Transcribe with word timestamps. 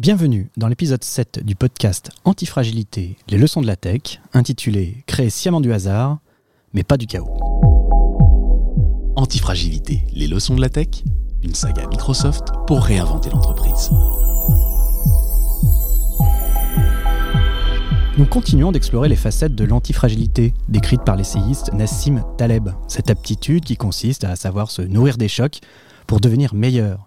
Bienvenue 0.00 0.50
dans 0.56 0.68
l'épisode 0.68 1.04
7 1.04 1.44
du 1.44 1.54
podcast 1.54 2.10
Antifragilité, 2.24 3.18
les 3.28 3.36
leçons 3.36 3.60
de 3.60 3.66
la 3.66 3.76
tech, 3.76 4.22
intitulé 4.32 5.04
Créer 5.06 5.28
sciemment 5.28 5.60
du 5.60 5.74
hasard, 5.74 6.20
mais 6.72 6.84
pas 6.84 6.96
du 6.96 7.06
chaos. 7.06 7.28
Antifragilité, 9.14 10.06
les 10.14 10.26
leçons 10.26 10.56
de 10.56 10.62
la 10.62 10.70
tech, 10.70 11.04
une 11.42 11.54
saga 11.54 11.86
Microsoft 11.86 12.44
pour 12.66 12.82
réinventer 12.82 13.28
l'entreprise. 13.28 13.90
Nous 18.16 18.24
continuons 18.24 18.72
d'explorer 18.72 19.10
les 19.10 19.16
facettes 19.16 19.54
de 19.54 19.64
l'antifragilité, 19.64 20.54
décrites 20.70 21.04
par 21.04 21.16
l'essayiste 21.16 21.74
Nassim 21.74 22.24
Taleb, 22.38 22.70
cette 22.88 23.10
aptitude 23.10 23.64
qui 23.64 23.76
consiste 23.76 24.24
à 24.24 24.34
savoir 24.34 24.70
se 24.70 24.80
nourrir 24.80 25.18
des 25.18 25.28
chocs 25.28 25.60
pour 26.06 26.20
devenir 26.20 26.54
meilleur. 26.54 27.06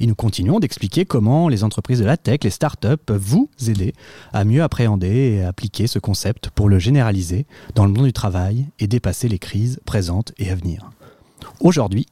Et 0.00 0.06
nous 0.06 0.14
continuons 0.14 0.60
d'expliquer 0.60 1.04
comment 1.04 1.48
les 1.48 1.64
entreprises 1.64 2.00
de 2.00 2.04
la 2.04 2.16
tech, 2.16 2.40
les 2.42 2.50
startups, 2.50 2.96
peuvent 3.04 3.22
vous 3.22 3.48
aider 3.68 3.94
à 4.32 4.44
mieux 4.44 4.62
appréhender 4.62 5.36
et 5.36 5.44
appliquer 5.44 5.86
ce 5.86 5.98
concept 5.98 6.50
pour 6.50 6.68
le 6.68 6.78
généraliser 6.78 7.46
dans 7.74 7.86
le 7.86 7.92
monde 7.92 8.06
du 8.06 8.12
travail 8.12 8.66
et 8.78 8.86
dépasser 8.86 9.28
les 9.28 9.38
crises 9.38 9.80
présentes 9.84 10.32
et 10.38 10.50
à 10.50 10.54
venir. 10.54 10.90
Aujourd'hui, 11.60 12.06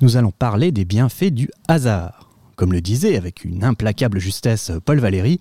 nous 0.00 0.16
allons 0.16 0.32
parler 0.32 0.72
des 0.72 0.84
bienfaits 0.84 1.32
du 1.32 1.50
hasard. 1.68 2.28
Comme 2.56 2.72
le 2.72 2.80
disait 2.80 3.16
avec 3.16 3.44
une 3.44 3.64
implacable 3.64 4.18
justesse 4.18 4.70
Paul 4.84 4.98
Valéry, 4.98 5.40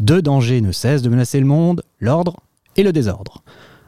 deux 0.00 0.22
dangers 0.22 0.60
ne 0.60 0.72
cessent 0.72 1.02
de 1.02 1.08
menacer 1.08 1.40
le 1.40 1.46
monde, 1.46 1.82
l'ordre 2.00 2.36
et 2.76 2.82
le 2.82 2.92
désordre. 2.92 3.42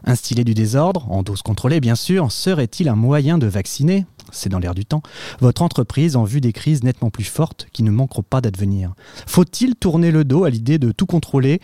Instiller 0.04 0.44
du 0.44 0.54
désordre, 0.54 1.10
en 1.10 1.22
dose 1.22 1.42
contrôlée 1.42 1.80
bien 1.80 1.94
sûr, 1.94 2.32
serait-il 2.32 2.88
un 2.88 2.96
moyen 2.96 3.38
de 3.38 3.46
vacciner, 3.46 4.06
c'est 4.32 4.48
dans 4.48 4.58
l'air 4.58 4.74
du 4.74 4.84
temps, 4.84 5.02
votre 5.40 5.62
entreprise 5.62 6.16
en 6.16 6.24
vue 6.24 6.40
des 6.40 6.52
crises 6.52 6.82
nettement 6.82 7.10
plus 7.10 7.24
fortes 7.24 7.66
qui 7.72 7.82
ne 7.82 7.90
manqueront 7.90 8.22
pas 8.22 8.40
d'advenir 8.40 8.94
Faut-il 9.26 9.74
tourner 9.74 10.10
le 10.10 10.24
dos 10.24 10.44
à 10.44 10.50
l'idée 10.50 10.78
de 10.78 10.92
tout 10.92 11.06
contrôler 11.06 11.60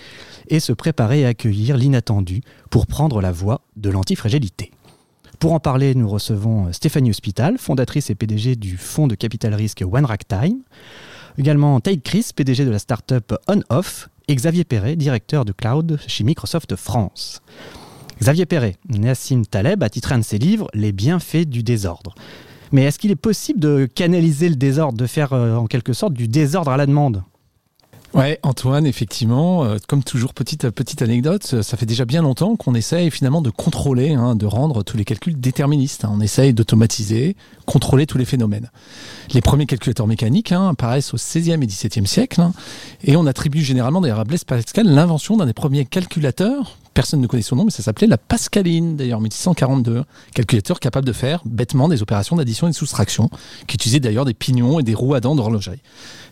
et 0.48 0.60
se 0.60 0.72
préparer 0.72 1.24
à 1.24 1.28
accueillir 1.28 1.76
l'inattendu 1.76 2.42
pour 2.70 2.86
prendre 2.86 3.20
la 3.20 3.32
voie 3.32 3.62
de 3.76 3.90
l'antifragilité? 3.90 4.72
Pour 5.38 5.52
en 5.52 5.60
parler, 5.60 5.94
nous 5.94 6.08
recevons 6.08 6.72
Stéphanie 6.72 7.10
Hospital, 7.10 7.58
fondatrice 7.58 8.08
et 8.08 8.14
PDG 8.14 8.56
du 8.56 8.78
fonds 8.78 9.06
de 9.06 9.14
capital 9.14 9.54
risque 9.54 9.84
One 9.86 10.06
Time. 10.28 10.62
Également 11.36 11.78
Tate 11.80 12.02
Chris, 12.02 12.30
PDG 12.34 12.64
de 12.64 12.70
la 12.70 12.78
startup 12.78 13.34
On-Off, 13.46 14.08
et 14.28 14.34
Xavier 14.34 14.64
Perret, 14.64 14.96
directeur 14.96 15.44
de 15.44 15.52
cloud 15.52 15.98
chez 16.06 16.24
Microsoft 16.24 16.74
France. 16.76 17.42
Xavier 18.20 18.46
Perret, 18.46 18.76
Nassim 18.88 19.44
Taleb 19.44 19.82
a 19.82 19.90
titré 19.90 20.14
un 20.14 20.18
de 20.18 20.24
ses 20.24 20.38
livres 20.38 20.68
Les 20.74 20.92
bienfaits 20.92 21.46
du 21.46 21.62
désordre. 21.62 22.14
Mais 22.72 22.82
est-ce 22.82 22.98
qu'il 22.98 23.10
est 23.10 23.16
possible 23.16 23.60
de 23.60 23.86
canaliser 23.86 24.48
le 24.48 24.56
désordre, 24.56 24.98
de 24.98 25.06
faire 25.06 25.32
euh, 25.32 25.56
en 25.56 25.66
quelque 25.66 25.92
sorte 25.92 26.12
du 26.12 26.28
désordre 26.28 26.70
à 26.70 26.76
la 26.76 26.86
demande? 26.86 27.22
Ouais, 28.14 28.38
Antoine, 28.42 28.86
effectivement, 28.86 29.64
euh, 29.64 29.76
comme 29.88 30.02
toujours, 30.02 30.32
petite 30.32 30.70
petite 30.70 31.02
anecdote, 31.02 31.60
ça 31.60 31.76
fait 31.76 31.84
déjà 31.84 32.06
bien 32.06 32.22
longtemps 32.22 32.56
qu'on 32.56 32.74
essaye 32.74 33.10
finalement 33.10 33.42
de 33.42 33.50
contrôler, 33.50 34.14
hein, 34.14 34.36
de 34.36 34.46
rendre 34.46 34.82
tous 34.82 34.96
les 34.96 35.04
calculs 35.04 35.38
déterministes. 35.38 36.04
Hein. 36.04 36.12
On 36.14 36.20
essaye 36.20 36.54
d'automatiser, 36.54 37.36
contrôler 37.66 38.06
tous 38.06 38.16
les 38.16 38.24
phénomènes. 38.24 38.70
Les 39.34 39.42
premiers 39.42 39.66
calculateurs 39.66 40.06
mécaniques 40.06 40.52
hein, 40.52 40.68
apparaissent 40.68 41.12
au 41.12 41.18
XVIe 41.18 41.52
et 41.52 41.66
XVIIe 41.66 42.06
siècle, 42.06 42.40
et 43.04 43.16
on 43.16 43.26
attribue 43.26 43.62
généralement 43.62 44.00
d'ailleurs 44.00 44.20
à 44.20 44.24
Blaise 44.24 44.44
Pascal 44.44 44.86
l'invention 44.86 45.36
d'un 45.36 45.44
des 45.44 45.52
premiers 45.52 45.84
calculateurs 45.84 46.78
personne 46.96 47.20
ne 47.20 47.26
connaît 47.26 47.42
son 47.42 47.56
nom, 47.56 47.66
mais 47.66 47.70
ça 47.70 47.82
s'appelait 47.82 48.06
la 48.06 48.16
Pascaline, 48.16 48.96
d'ailleurs, 48.96 49.20
1642. 49.20 50.04
Calculateur 50.34 50.80
capable 50.80 51.06
de 51.06 51.12
faire 51.12 51.42
bêtement 51.44 51.88
des 51.88 52.00
opérations 52.00 52.36
d'addition 52.36 52.68
et 52.68 52.70
de 52.70 52.74
soustraction, 52.74 53.28
qui 53.66 53.74
utilisait 53.74 54.00
d'ailleurs 54.00 54.24
des 54.24 54.32
pignons 54.32 54.80
et 54.80 54.82
des 54.82 54.94
roues 54.94 55.12
à 55.12 55.20
dents 55.20 55.36
d'horlogerie. 55.36 55.82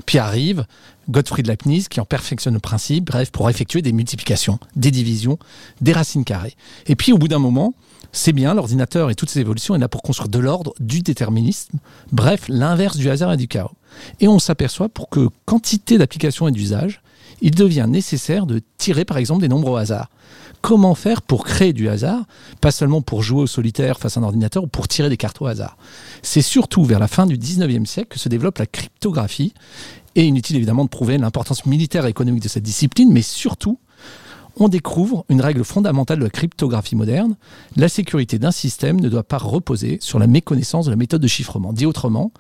Puis 0.06 0.16
arrive 0.16 0.64
Gottfried 1.10 1.46
Leibniz, 1.46 1.88
qui 1.88 2.00
en 2.00 2.06
perfectionne 2.06 2.54
le 2.54 2.60
principe, 2.60 3.04
bref, 3.04 3.30
pour 3.30 3.50
effectuer 3.50 3.82
des 3.82 3.92
multiplications, 3.92 4.58
des 4.74 4.90
divisions, 4.90 5.38
des 5.82 5.92
racines 5.92 6.24
carrées. 6.24 6.56
Et 6.86 6.96
puis, 6.96 7.12
au 7.12 7.18
bout 7.18 7.28
d'un 7.28 7.38
moment, 7.38 7.74
c'est 8.12 8.32
bien, 8.32 8.54
l'ordinateur 8.54 9.10
et 9.10 9.14
toutes 9.14 9.28
ses 9.28 9.41
évolutions 9.41 9.74
est 9.74 9.78
là 9.78 9.88
pour 9.88 10.00
construire 10.00 10.30
de 10.30 10.38
l'ordre, 10.38 10.72
du 10.80 11.00
déterminisme, 11.00 11.78
bref, 12.10 12.47
l'inverse 12.48 12.97
du 12.97 13.10
hasard 13.10 13.34
et 13.34 13.36
du 13.36 13.48
chaos. 13.48 13.72
Et 14.20 14.28
on 14.28 14.38
s'aperçoit 14.38 14.88
pour 14.88 15.10
que 15.10 15.28
quantité 15.44 15.98
d'applications 15.98 16.48
et 16.48 16.53
d'usages, 16.53 17.03
il 17.42 17.54
devient 17.54 17.86
nécessaire 17.86 18.47
de 18.47 18.62
tirer 18.78 19.04
par 19.04 19.19
exemple 19.19 19.42
des 19.42 19.48
nombres 19.48 19.70
au 19.70 19.76
hasard. 19.76 20.08
Comment 20.64 20.94
faire 20.94 21.20
pour 21.20 21.44
créer 21.44 21.75
du 21.75 21.91
hasard, 21.91 22.25
pas 22.62 22.70
seulement 22.70 23.02
pour 23.02 23.22
jouer 23.22 23.42
au 23.42 23.47
solitaire 23.47 23.98
face 23.98 24.16
à 24.16 24.20
un 24.20 24.22
ordinateur 24.22 24.64
ou 24.64 24.66
pour 24.66 24.88
tirer 24.88 25.10
des 25.10 25.19
cartes 25.19 25.42
au 25.42 25.47
hasard 25.47 25.76
C'est 26.22 26.41
surtout 26.41 26.84
vers 26.84 26.98
la 26.98 27.06
fin 27.06 27.26
du 27.26 27.36
19e 27.36 27.84
siècle 27.84 28.08
que 28.08 28.19
se 28.19 28.30
développe 28.30 28.56
la 28.56 28.64
cryptographie. 28.64 29.53
Et 30.14 30.24
inutile 30.24 30.56
évidemment 30.56 30.84
de 30.84 30.88
prouver 30.88 31.19
l'importance 31.19 31.66
militaire 31.66 32.06
et 32.06 32.08
économique 32.08 32.44
de 32.44 32.48
cette 32.48 32.62
discipline, 32.62 33.12
mais 33.12 33.20
surtout, 33.20 33.78
on 34.56 34.69
découvre 34.69 35.26
une 35.28 35.42
règle 35.42 35.64
fondamentale 35.64 36.20
de 36.20 36.24
la 36.24 36.30
cryptographie 36.30 36.97
moderne. 36.97 37.36
La 37.76 37.91
sécurité 37.91 38.38
d'un 38.38 38.50
système 38.50 38.98
ne 39.03 39.10
doit 39.10 39.22
pas 39.22 39.36
reposer 39.36 39.98
sur 40.00 40.19
la 40.19 40.26
méconnaissance 40.26 40.86
de 40.86 40.91
la 40.91 40.97
méthode 40.97 41.20
de 41.20 41.28
chiffrement. 41.28 41.74
Dit 41.74 41.84
autrement, 41.84 42.32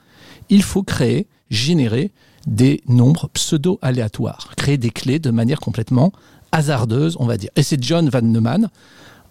il 0.48 0.62
faut 0.62 0.82
créer, 0.82 1.26
générer 1.50 2.10
des 2.46 2.82
nombres 2.88 3.28
pseudo-aléatoires, 3.34 4.54
créer 4.56 4.78
des 4.78 4.90
clés 4.90 5.18
de 5.18 5.30
manière 5.30 5.60
complètement 5.60 6.12
hasardeuse, 6.54 7.16
on 7.18 7.26
va 7.26 7.36
dire. 7.36 7.50
Et 7.56 7.62
c'est 7.62 7.82
John 7.82 8.08
Van 8.08 8.22
Neumann, 8.22 8.68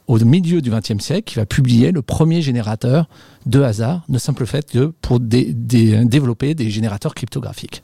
au 0.07 0.19
milieu 0.19 0.61
du 0.61 0.69
XXe 0.69 1.00
siècle, 1.00 1.23
qui 1.23 1.35
va 1.35 1.45
publier 1.45 1.91
le 1.91 2.01
premier 2.01 2.41
générateur 2.41 3.07
de 3.45 3.61
hasard, 3.61 4.03
de 4.09 4.17
simple 4.17 4.45
fait 4.45 4.69
que 4.69 4.94
pour 5.01 5.19
développer 5.22 6.53
des 6.53 6.69
générateurs 6.69 7.16
cryptographiques. 7.16 7.83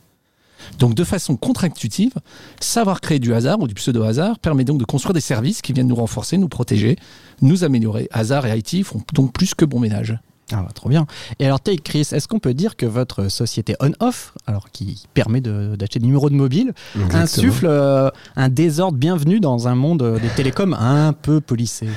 Donc 0.77 0.93
de 0.93 1.05
façon 1.05 1.37
contre-intuitive, 1.37 2.13
savoir 2.59 2.99
créer 2.99 3.19
du 3.19 3.33
hasard 3.33 3.61
ou 3.61 3.67
du 3.67 3.73
pseudo-hasard 3.73 4.39
permet 4.39 4.65
donc 4.65 4.77
de 4.77 4.83
construire 4.83 5.13
des 5.13 5.21
services 5.21 5.61
qui 5.61 5.71
viennent 5.71 5.87
nous 5.87 5.95
renforcer, 5.95 6.37
nous 6.37 6.49
protéger, 6.49 6.97
nous 7.41 7.63
améliorer. 7.63 8.09
Hasard 8.11 8.45
et 8.45 8.57
IT 8.57 8.83
font 8.83 9.01
donc 9.13 9.31
plus 9.31 9.55
que 9.55 9.63
bon 9.63 9.79
ménage. 9.79 10.19
Ah, 10.51 10.63
bah, 10.63 10.71
trop 10.73 10.89
bien. 10.89 11.05
Et 11.39 11.45
alors, 11.45 11.59
Take 11.59 11.81
Chris, 11.83 12.07
est-ce 12.11 12.27
qu'on 12.27 12.39
peut 12.39 12.53
dire 12.53 12.75
que 12.75 12.85
votre 12.85 13.29
société 13.29 13.75
on-off, 13.79 14.33
alors 14.47 14.69
qui 14.71 15.03
permet 15.13 15.41
d'acheter 15.41 15.99
des 15.99 16.05
numéros 16.05 16.29
de 16.29 16.35
mobile, 16.35 16.73
insuffle 17.13 17.67
euh, 17.67 18.09
un 18.35 18.49
désordre 18.49 18.97
bienvenu 18.97 19.39
dans 19.39 19.67
un 19.67 19.75
monde 19.75 20.19
des 20.21 20.29
télécoms 20.29 20.73
un 20.73 21.13
peu 21.13 21.41
policé? 21.41 21.87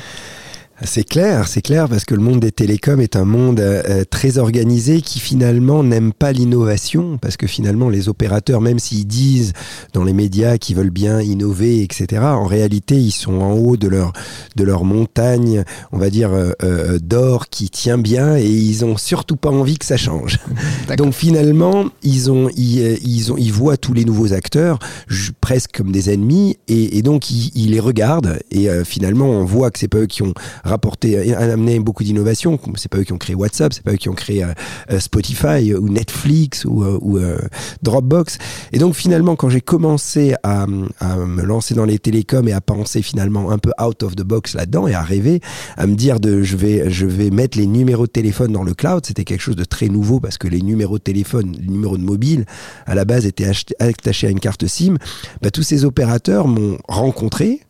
C'est 0.80 1.04
clair, 1.04 1.46
c'est 1.48 1.60
clair, 1.60 1.88
parce 1.88 2.04
que 2.04 2.14
le 2.14 2.22
monde 2.22 2.40
des 2.40 2.50
télécoms 2.50 3.00
est 3.00 3.14
un 3.14 3.24
monde 3.24 3.60
euh, 3.60 3.82
euh, 3.88 4.04
très 4.08 4.38
organisé 4.38 5.00
qui 5.00 5.20
finalement 5.20 5.84
n'aime 5.84 6.12
pas 6.12 6.32
l'innovation, 6.32 7.18
parce 7.18 7.36
que 7.36 7.46
finalement 7.46 7.88
les 7.88 8.08
opérateurs, 8.08 8.60
même 8.60 8.78
s'ils 8.78 9.06
disent 9.06 9.52
dans 9.92 10.02
les 10.02 10.12
médias 10.12 10.58
qu'ils 10.58 10.76
veulent 10.76 10.90
bien 10.90 11.20
innover, 11.20 11.82
etc., 11.82 12.22
en 12.22 12.46
réalité 12.46 12.96
ils 12.96 13.12
sont 13.12 13.40
en 13.40 13.52
haut 13.52 13.76
de 13.76 13.86
leur 13.86 14.12
de 14.56 14.64
leur 14.64 14.84
montagne, 14.84 15.62
on 15.92 15.98
va 15.98 16.10
dire 16.10 16.30
euh, 16.32 16.98
d'or 16.98 17.48
qui 17.48 17.70
tient 17.70 17.98
bien, 17.98 18.36
et 18.36 18.48
ils 18.48 18.84
ont 18.84 18.96
surtout 18.96 19.36
pas 19.36 19.50
envie 19.50 19.78
que 19.78 19.86
ça 19.86 19.96
change. 19.96 20.38
Donc 20.96 21.14
finalement 21.14 21.86
ils 22.02 22.30
ont 22.30 22.48
ils, 22.56 23.32
ont 23.32 23.36
ils 23.36 23.52
voient 23.52 23.76
tous 23.76 23.92
les 23.92 24.04
nouveaux 24.04 24.32
acteurs 24.32 24.78
presque 25.40 25.72
comme 25.76 25.92
des 25.92 26.10
ennemis, 26.10 26.56
et, 26.68 27.02
donc 27.02 27.30
ils, 27.30 27.70
les 27.70 27.80
regardent, 27.80 28.38
et 28.50 28.68
finalement 28.84 29.26
on 29.26 29.44
voit 29.44 29.70
que 29.70 29.78
c'est 29.78 29.88
pas 29.88 29.98
eux 29.98 30.06
qui 30.06 30.22
ont 30.22 30.34
rapporté, 30.64 31.34
amené 31.34 31.78
beaucoup 31.80 32.04
d'innovation. 32.04 32.58
C'est 32.76 32.90
pas 32.90 32.98
eux 32.98 33.04
qui 33.04 33.12
ont 33.12 33.18
créé 33.18 33.34
WhatsApp, 33.34 33.72
c'est 33.72 33.82
pas 33.82 33.92
eux 33.92 33.96
qui 33.96 34.08
ont 34.08 34.14
créé 34.14 34.44
euh, 34.44 34.52
euh, 34.90 35.00
Spotify 35.00 35.74
ou 35.74 35.88
Netflix 35.88 36.64
ou, 36.64 36.84
euh, 36.84 37.38
Dropbox. 37.82 38.38
Et 38.72 38.78
donc 38.78 38.94
finalement, 38.94 39.36
quand 39.36 39.48
j'ai 39.48 39.60
commencé 39.60 40.34
à, 40.42 40.66
me 40.66 41.42
lancer 41.42 41.74
dans 41.74 41.84
les 41.84 41.98
télécoms 41.98 42.48
et 42.48 42.52
à 42.52 42.60
penser 42.60 43.02
finalement 43.02 43.50
un 43.50 43.58
peu 43.58 43.70
out 43.82 44.02
of 44.02 44.16
the 44.16 44.22
box 44.22 44.54
là-dedans 44.54 44.86
et 44.86 44.94
à 44.94 45.02
rêver, 45.02 45.40
à 45.76 45.86
me 45.86 45.94
dire 45.94 46.20
de 46.20 46.42
je 46.42 46.56
vais 46.56 46.90
je 46.90 47.06
vais 47.06 47.30
mettre 47.30 47.58
les 47.58 47.66
numéros 47.66 48.06
de 48.06 48.12
téléphone 48.12 48.52
dans 48.52 48.62
le 48.62 48.74
cloud, 48.74 49.04
c'était 49.04 49.24
quelque 49.24 49.40
chose 49.40 49.56
de 49.56 49.64
très 49.64 49.88
nouveau 49.88 50.20
parce 50.20 50.38
que 50.38 50.48
les 50.48 50.62
numéros 50.62 50.98
de 50.98 51.02
téléphone, 51.02 51.54
les 51.58 51.66
numéros 51.66 51.96
de 51.96 52.02
mobile, 52.02 52.46
à 52.86 52.94
la 52.94 53.04
base 53.04 53.26
étaient 53.26 53.50
attachés 53.78 54.26
à 54.26 54.30
une 54.30 54.40
carte 54.40 54.66
SIM. 54.66 54.96
Bah, 55.40 55.50
tous 55.50 55.62
ces 55.62 55.84
opérateurs 55.84 56.48
m'ont 56.48 56.78
rencontré 56.88 57.60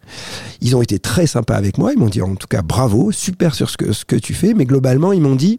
ils 0.61 0.77
ont 0.77 0.83
été 0.83 0.99
très 0.99 1.27
sympas 1.27 1.57
avec 1.57 1.79
moi. 1.79 1.93
Ils 1.93 1.99
m'ont 1.99 2.09
dit 2.09 2.23
en 2.23 2.35
tout 2.35 2.47
cas 2.47 2.63
bravo, 2.63 3.13
super 3.13 3.55
sur 3.55 3.71
ce 3.71 3.77
que, 3.77 4.17
tu 4.17 4.35
fais. 4.35 4.55
Mais 4.55 4.65
globalement, 4.65 5.13
ils 5.13 5.21
m'ont 5.21 5.35
dit 5.35 5.59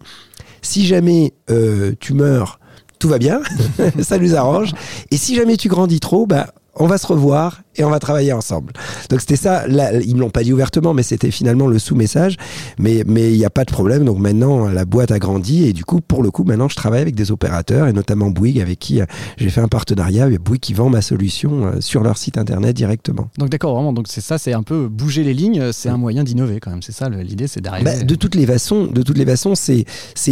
si 0.61 0.85
jamais 0.85 1.33
euh, 1.49 1.93
tu 1.99 2.13
meurs, 2.13 2.59
tout 2.99 3.09
va 3.09 3.17
bien, 3.17 3.41
ça 4.01 4.17
nous 4.17 4.35
arrange. 4.35 4.71
Et 5.11 5.17
si 5.17 5.35
jamais 5.35 5.57
tu 5.57 5.67
grandis 5.67 5.99
trop, 5.99 6.25
bah, 6.25 6.53
on 6.75 6.87
va 6.87 6.97
se 6.97 7.07
revoir 7.07 7.62
et 7.75 7.83
on 7.83 7.89
va 7.89 7.99
travailler 7.99 8.33
ensemble. 8.33 8.73
Donc 9.09 9.21
c'était 9.21 9.35
ça, 9.35 9.67
là, 9.67 9.93
ils 9.93 10.15
me 10.15 10.21
l'ont 10.21 10.29
pas 10.29 10.43
dit 10.43 10.53
ouvertement, 10.53 10.93
mais 10.93 11.03
c'était 11.03 11.31
finalement 11.31 11.67
le 11.67 11.79
sous-message. 11.79 12.37
Mais 12.79 13.03
mais 13.05 13.31
il 13.31 13.37
n'y 13.37 13.45
a 13.45 13.49
pas 13.49 13.65
de 13.65 13.71
problème. 13.71 14.05
Donc 14.05 14.19
maintenant, 14.19 14.67
la 14.67 14.85
boîte 14.85 15.11
a 15.11 15.19
grandi 15.19 15.65
et 15.65 15.73
du 15.73 15.85
coup, 15.85 16.01
pour 16.01 16.23
le 16.23 16.31
coup, 16.31 16.43
maintenant, 16.43 16.69
je 16.69 16.75
travaille 16.75 17.01
avec 17.01 17.15
des 17.15 17.31
opérateurs 17.31 17.87
et 17.87 17.93
notamment 17.93 18.29
Bouygues 18.29 18.59
avec 18.59 18.79
qui 18.79 19.01
euh, 19.01 19.05
j'ai 19.37 19.49
fait 19.49 19.61
un 19.61 19.67
partenariat. 19.67 20.29
Bouygues 20.29 20.61
qui 20.61 20.73
vend 20.73 20.89
ma 20.89 21.01
solution 21.01 21.65
euh, 21.65 21.81
sur 21.81 22.03
leur 22.03 22.17
site 22.17 22.37
internet 22.37 22.75
directement. 22.75 23.29
Donc 23.37 23.49
d'accord, 23.49 23.75
vraiment. 23.75 23.93
Donc 23.93 24.07
c'est 24.07 24.21
ça, 24.21 24.37
c'est 24.37 24.53
un 24.53 24.63
peu 24.63 24.87
bouger 24.87 25.23
les 25.23 25.33
lignes. 25.33 25.71
C'est 25.71 25.89
un 25.89 25.97
moyen 25.97 26.23
d'innover 26.23 26.59
quand 26.59 26.71
même. 26.71 26.81
C'est 26.81 26.91
ça 26.91 27.09
l'idée, 27.09 27.47
c'est 27.47 27.61
d'arriver. 27.61 27.85
Bah, 27.85 28.03
de 28.03 28.15
toutes 28.15 28.35
les 28.35 28.45
façons, 28.45 28.85
de 28.85 29.01
toutes 29.01 29.17
les 29.17 29.25
façons, 29.25 29.53
c'est 29.55 29.85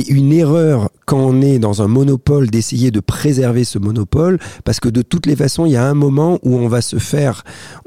une 0.10 0.34
erreur 0.34 0.90
quand 1.06 1.20
on 1.20 1.42
est 1.42 1.60
dans 1.60 1.82
un 1.82 1.88
monopole 1.88 2.50
d'essayer 2.50 2.92
de 2.92 3.00
préserver 3.00 3.64
ce 3.64 3.80
monopole 3.80 4.40
parce 4.64 4.80
que 4.80 4.90
de 4.90 5.02
toutes 5.02 5.26
les 5.26 5.36
façons, 5.36 5.66
il 5.66 5.74
y 5.74 5.78
a 5.78 5.86
un 5.86 5.94
moment 5.94 6.40
où 6.44 6.56
on 6.56 6.68
va 6.68 6.82
se 6.82 6.98
faire 6.98 7.31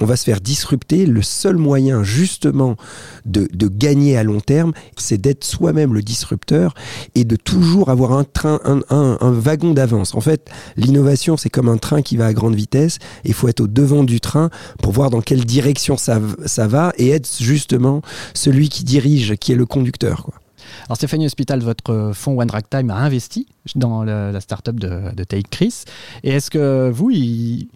on 0.00 0.06
va 0.06 0.17
se 0.17 0.25
faire 0.25 0.41
disrupter. 0.41 1.06
Le 1.06 1.23
seul 1.23 1.56
moyen 1.56 2.02
justement 2.02 2.76
de, 3.25 3.49
gagner 3.69 4.17
à 4.17 4.23
long 4.23 4.41
terme, 4.41 4.73
c'est 4.96 5.20
d'être 5.20 5.44
soi-même 5.44 5.94
le 5.94 6.02
disrupteur 6.02 6.75
et 7.14 7.25
de 7.25 7.37
toujours 7.37 7.88
avoir 7.88 8.12
un 8.12 8.25
train, 8.25 8.61
un, 8.91 9.31
wagon 9.32 9.73
d'avance. 9.73 10.14
En 10.14 10.20
fait, 10.20 10.50
l'innovation, 10.76 11.37
c'est 11.37 11.50
comme 11.50 11.69
un 11.69 11.79
train 11.79 12.02
qui 12.02 12.17
va 12.17 12.26
à 12.26 12.32
grande 12.32 12.55
vitesse. 12.55 12.99
Il 13.25 13.35
faut 13.35 13.49
être 13.49 13.61
au 13.61 13.67
devant 13.67 14.05
du 14.05 14.20
train 14.20 14.50
pour 14.82 14.93
voir 14.93 15.11
dans 15.11 15.20
quelle 15.20 15.44
direction 15.44 15.96
ça, 15.96 16.19
va 16.67 16.93
et 16.99 17.11
être 17.11 17.29
justement 17.41 18.02
celui 18.35 18.69
qui 18.69 18.85
dirige, 18.85 19.37
qui 19.37 19.52
est 19.52 19.56
le 19.56 19.67
conducteur. 19.67 20.31
Alors 20.87 20.96
Stéphanie 20.96 21.26
Hospital, 21.26 21.61
votre 21.61 22.12
fonds 22.14 22.38
One 22.38 22.50
Time 22.70 22.91
a 22.91 22.96
investi 22.96 23.46
dans 23.75 24.02
le, 24.02 24.31
la 24.32 24.41
start-up 24.41 24.76
de, 24.76 25.14
de 25.14 25.25
Take 25.25 25.49
Chris. 25.50 25.85
Et 26.23 26.31
est-ce 26.31 26.50
que 26.50 26.91
vous, 26.91 27.11
il, 27.11 27.69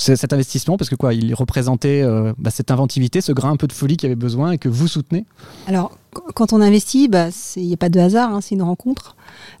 cet 0.00 0.32
investissement 0.32 0.76
parce 0.76 0.88
que 0.88 0.94
quoi 0.94 1.14
il 1.14 1.34
représentait 1.34 2.02
euh, 2.02 2.32
bah, 2.38 2.50
cette 2.50 2.70
inventivité 2.70 3.20
ce 3.20 3.32
grain 3.32 3.50
un 3.50 3.56
peu 3.56 3.66
de 3.66 3.72
folie 3.72 3.96
qu'il 3.96 4.06
avait 4.06 4.14
besoin 4.14 4.52
et 4.52 4.58
que 4.58 4.68
vous 4.68 4.88
soutenez 4.88 5.24
alors 5.66 5.96
quand 6.34 6.52
on 6.52 6.60
investit 6.60 7.08
bah, 7.08 7.28
il 7.56 7.66
n'y 7.66 7.74
a 7.74 7.76
pas 7.76 7.88
de 7.88 8.00
hasard 8.00 8.34
hein, 8.34 8.40
c'est 8.40 8.54
une 8.54 8.62
rencontre. 8.62 9.14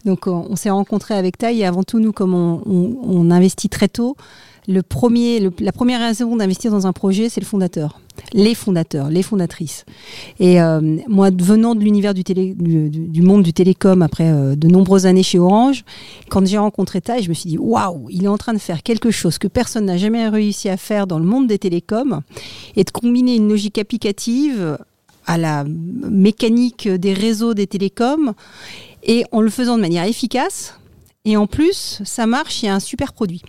Donc 0.04 0.26
on, 0.26 0.56
s'est 0.56 0.70
rencontré 0.70 1.14
avec 1.14 1.38
Taille 1.38 1.60
et 1.60 1.64
avant 1.64 1.84
tout 1.84 2.00
nous 2.00 2.12
comme 2.12 2.34
on 2.34 3.30
investit 3.30 3.68
très 3.68 3.88
tôt 3.88 4.16
le 4.68 4.82
premier, 4.82 5.50
la 5.60 5.72
première 5.72 6.00
raison 6.00 6.36
d'investir 6.36 6.70
dans 6.70 6.86
un 6.86 6.92
projet, 6.92 7.28
c'est 7.28 7.40
le 7.40 7.46
fondateur, 7.46 8.00
les 8.32 8.54
fondateurs, 8.54 9.08
les 9.08 9.22
fondatrices. 9.22 9.84
Et 10.38 10.60
euh, 10.60 10.98
moi, 11.08 11.30
venant 11.30 11.74
de 11.74 11.80
l'univers 11.80 12.14
du, 12.14 13.22
monde 13.22 13.42
du 13.42 13.52
télécom 13.52 14.02
après 14.02 14.30
euh, 14.30 14.54
de 14.56 14.68
nombreuses 14.68 15.06
années 15.06 15.22
chez 15.22 15.38
Orange, 15.38 15.84
quand 16.28 16.46
j'ai 16.46 16.58
rencontré 16.58 17.00
Tai, 17.00 17.22
je 17.22 17.28
me 17.28 17.34
suis 17.34 17.48
dit 17.50 17.58
waouh, 17.58 18.08
il 18.10 18.24
est 18.24 18.28
en 18.28 18.38
train 18.38 18.54
de 18.54 18.58
faire 18.58 18.82
quelque 18.82 19.10
chose 19.10 19.38
que 19.38 19.48
personne 19.48 19.86
n'a 19.86 19.96
jamais 19.96 20.28
réussi 20.28 20.68
à 20.68 20.76
faire 20.76 21.06
dans 21.06 21.18
le 21.18 21.24
monde 21.24 21.46
des 21.46 21.58
télécoms 21.58 22.20
et 22.76 22.84
de 22.84 22.90
combiner 22.90 23.36
une 23.36 23.48
logique 23.48 23.78
applicative 23.78 24.78
à 25.26 25.38
la 25.38 25.64
mécanique 25.64 26.88
des 26.88 27.12
réseaux 27.12 27.54
des 27.54 27.66
télécoms 27.66 28.34
et 29.02 29.24
en 29.32 29.40
le 29.40 29.50
faisant 29.50 29.76
de 29.76 29.82
manière 29.82 30.04
efficace 30.04 30.79
et 31.26 31.36
en 31.36 31.46
plus, 31.46 32.00
ça 32.02 32.24
marche, 32.24 32.62
il 32.62 32.66
y 32.66 32.68
a 32.70 32.74
un 32.74 32.80
super 32.80 33.12
produit. 33.12 33.42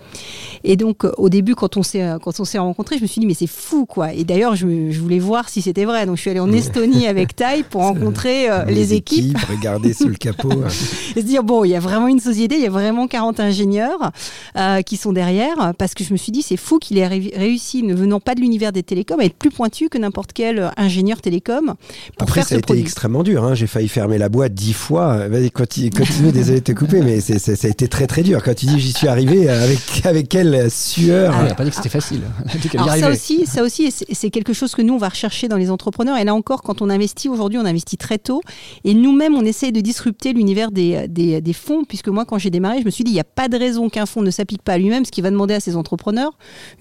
Et 0.65 0.75
donc, 0.75 1.06
euh, 1.06 1.12
au 1.18 1.29
début, 1.29 1.56
quand 1.56 1.77
on 1.77 1.83
s'est, 1.83 2.03
euh, 2.03 2.19
quand 2.19 2.38
on 2.41 2.44
s'est 2.44 2.57
rencontrés, 2.57 2.97
je 2.97 3.01
me 3.01 3.07
suis 3.07 3.21
dit, 3.21 3.25
mais 3.25 3.33
c'est 3.33 3.47
fou, 3.47 3.85
quoi. 3.85 4.12
Et 4.12 4.25
d'ailleurs, 4.25 4.57
je, 4.57 4.91
je, 4.91 5.00
voulais 5.00 5.19
voir 5.19 5.47
si 5.47 5.62
c'était 5.62 5.85
vrai. 5.85 6.06
Donc, 6.06 6.18
je 6.18 6.21
suis 6.21 6.29
allée 6.29 6.41
en 6.41 6.51
Estonie 6.51 7.07
avec 7.07 7.33
Tai 7.38 7.63
pour 7.63 7.83
rencontrer 7.83 8.50
euh, 8.50 8.65
les, 8.65 8.75
les, 8.75 8.94
équipes. 8.95 9.38
équipes 9.38 9.50
regarder 9.50 9.94
sous 9.94 10.09
le 10.09 10.15
capot. 10.15 10.51
et 11.15 11.21
se 11.21 11.25
dire, 11.25 11.45
bon, 11.45 11.63
il 11.63 11.69
y 11.69 11.75
a 11.75 11.79
vraiment 11.79 12.09
une 12.09 12.19
société, 12.19 12.56
il 12.56 12.62
y 12.62 12.68
a 12.68 12.69
vraiment 12.69 13.07
40 13.07 13.39
ingénieurs 13.39 14.12
euh, 14.57 14.81
qui 14.81 14.97
sont 14.97 15.13
derrière. 15.13 15.73
Parce 15.77 15.94
que 15.94 16.03
je 16.03 16.12
me 16.12 16.18
suis 16.18 16.33
dit, 16.33 16.41
c'est 16.41 16.57
fou 16.57 16.77
qu'il 16.77 16.97
ait 16.97 17.07
réussi, 17.07 17.83
ne 17.83 17.95
venant 17.95 18.19
pas 18.19 18.35
de 18.35 18.41
l'univers 18.41 18.73
des 18.73 18.83
télécoms, 18.83 19.21
à 19.21 19.23
être 19.23 19.38
plus 19.38 19.50
pointu 19.50 19.88
que 19.88 19.97
n'importe 19.97 20.33
quel 20.33 20.73
ingénieur 20.75 21.21
télécom. 21.21 21.75
Pour 22.18 22.23
Après, 22.23 22.41
faire 22.41 22.50
ça 22.50 22.56
a 22.56 22.57
été 22.57 22.65
produit. 22.65 22.81
extrêmement 22.81 23.23
dur. 23.23 23.45
Hein. 23.45 23.56
J'ai 23.56 23.68
failli 23.68 23.88
fermer 23.88 24.18
la 24.18 24.27
boîte 24.27 24.53
dix 24.53 24.73
fois. 24.73 25.29
Vas-y, 25.29 25.51
continue, 25.51 25.89
continue 25.89 26.31
désolé 26.33 26.59
de 26.59 26.65
te 26.65 26.73
couper, 26.73 27.00
mais 27.00 27.21
c'est, 27.21 27.60
ça 27.61 27.67
a 27.67 27.69
été 27.69 27.87
très 27.87 28.07
très 28.07 28.23
dur. 28.23 28.41
Quand 28.43 28.55
tu 28.55 28.65
dis 28.65 28.79
j'y 28.79 28.91
suis 28.91 29.07
arrivé, 29.07 29.47
avec, 29.47 29.79
avec 30.03 30.29
quelle 30.29 30.71
sueur. 30.71 31.31
Ah, 31.35 31.41
il 31.43 31.49
n'a 31.49 31.53
pas 31.53 31.63
dit 31.63 31.69
que 31.69 31.75
c'était 31.75 31.89
facile. 31.89 32.21
Alors 32.73 32.95
ça 32.95 33.11
aussi, 33.11 33.45
ça 33.45 33.61
aussi 33.61 33.91
c'est 33.91 34.31
quelque 34.31 34.51
chose 34.51 34.73
que 34.73 34.81
nous, 34.81 34.95
on 34.95 34.97
va 34.97 35.09
rechercher 35.09 35.47
dans 35.47 35.57
les 35.57 35.69
entrepreneurs. 35.69 36.17
Et 36.17 36.23
là 36.23 36.33
encore, 36.33 36.63
quand 36.63 36.81
on 36.81 36.89
investit 36.89 37.29
aujourd'hui, 37.29 37.59
on 37.59 37.65
investit 37.65 37.97
très 37.97 38.17
tôt. 38.17 38.41
Et 38.83 38.95
nous-mêmes, 38.95 39.35
on 39.35 39.45
essaie 39.45 39.71
de 39.71 39.79
disrupter 39.79 40.33
l'univers 40.33 40.71
des, 40.71 41.07
des, 41.07 41.39
des, 41.39 41.53
fonds, 41.53 41.83
puisque 41.83 42.07
moi, 42.07 42.25
quand 42.25 42.39
j'ai 42.39 42.49
démarré, 42.49 42.79
je 42.79 42.85
me 42.85 42.89
suis 42.89 43.03
dit, 43.03 43.11
il 43.11 43.13
n'y 43.13 43.19
a 43.19 43.25
pas 43.25 43.47
de 43.47 43.57
raison 43.57 43.89
qu'un 43.89 44.07
fonds 44.07 44.23
ne 44.23 44.31
s'applique 44.31 44.63
pas 44.63 44.73
à 44.73 44.77
lui-même, 44.79 45.05
ce 45.05 45.11
qui 45.11 45.21
va 45.21 45.29
demander 45.29 45.53
à 45.53 45.59
ses 45.59 45.75
entrepreneurs 45.75 46.31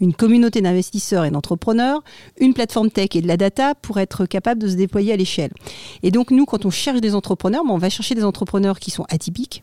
une 0.00 0.14
communauté 0.14 0.62
d'investisseurs 0.62 1.26
et 1.26 1.30
d'entrepreneurs, 1.30 2.02
une 2.38 2.54
plateforme 2.54 2.90
tech 2.90 3.08
et 3.16 3.20
de 3.20 3.28
la 3.28 3.36
data 3.36 3.74
pour 3.74 4.00
être 4.00 4.24
capable 4.24 4.62
de 4.62 4.68
se 4.68 4.76
déployer 4.76 5.12
à 5.12 5.16
l'échelle. 5.16 5.50
Et 6.02 6.10
donc, 6.10 6.30
nous, 6.30 6.46
quand 6.46 6.64
on 6.64 6.70
cherche 6.70 7.02
des 7.02 7.14
entrepreneurs, 7.14 7.64
on 7.68 7.76
va 7.76 7.90
chercher 7.90 8.14
des 8.14 8.24
entrepreneurs 8.24 8.80
qui 8.80 8.90
sont 8.90 9.04
atypiques, 9.10 9.60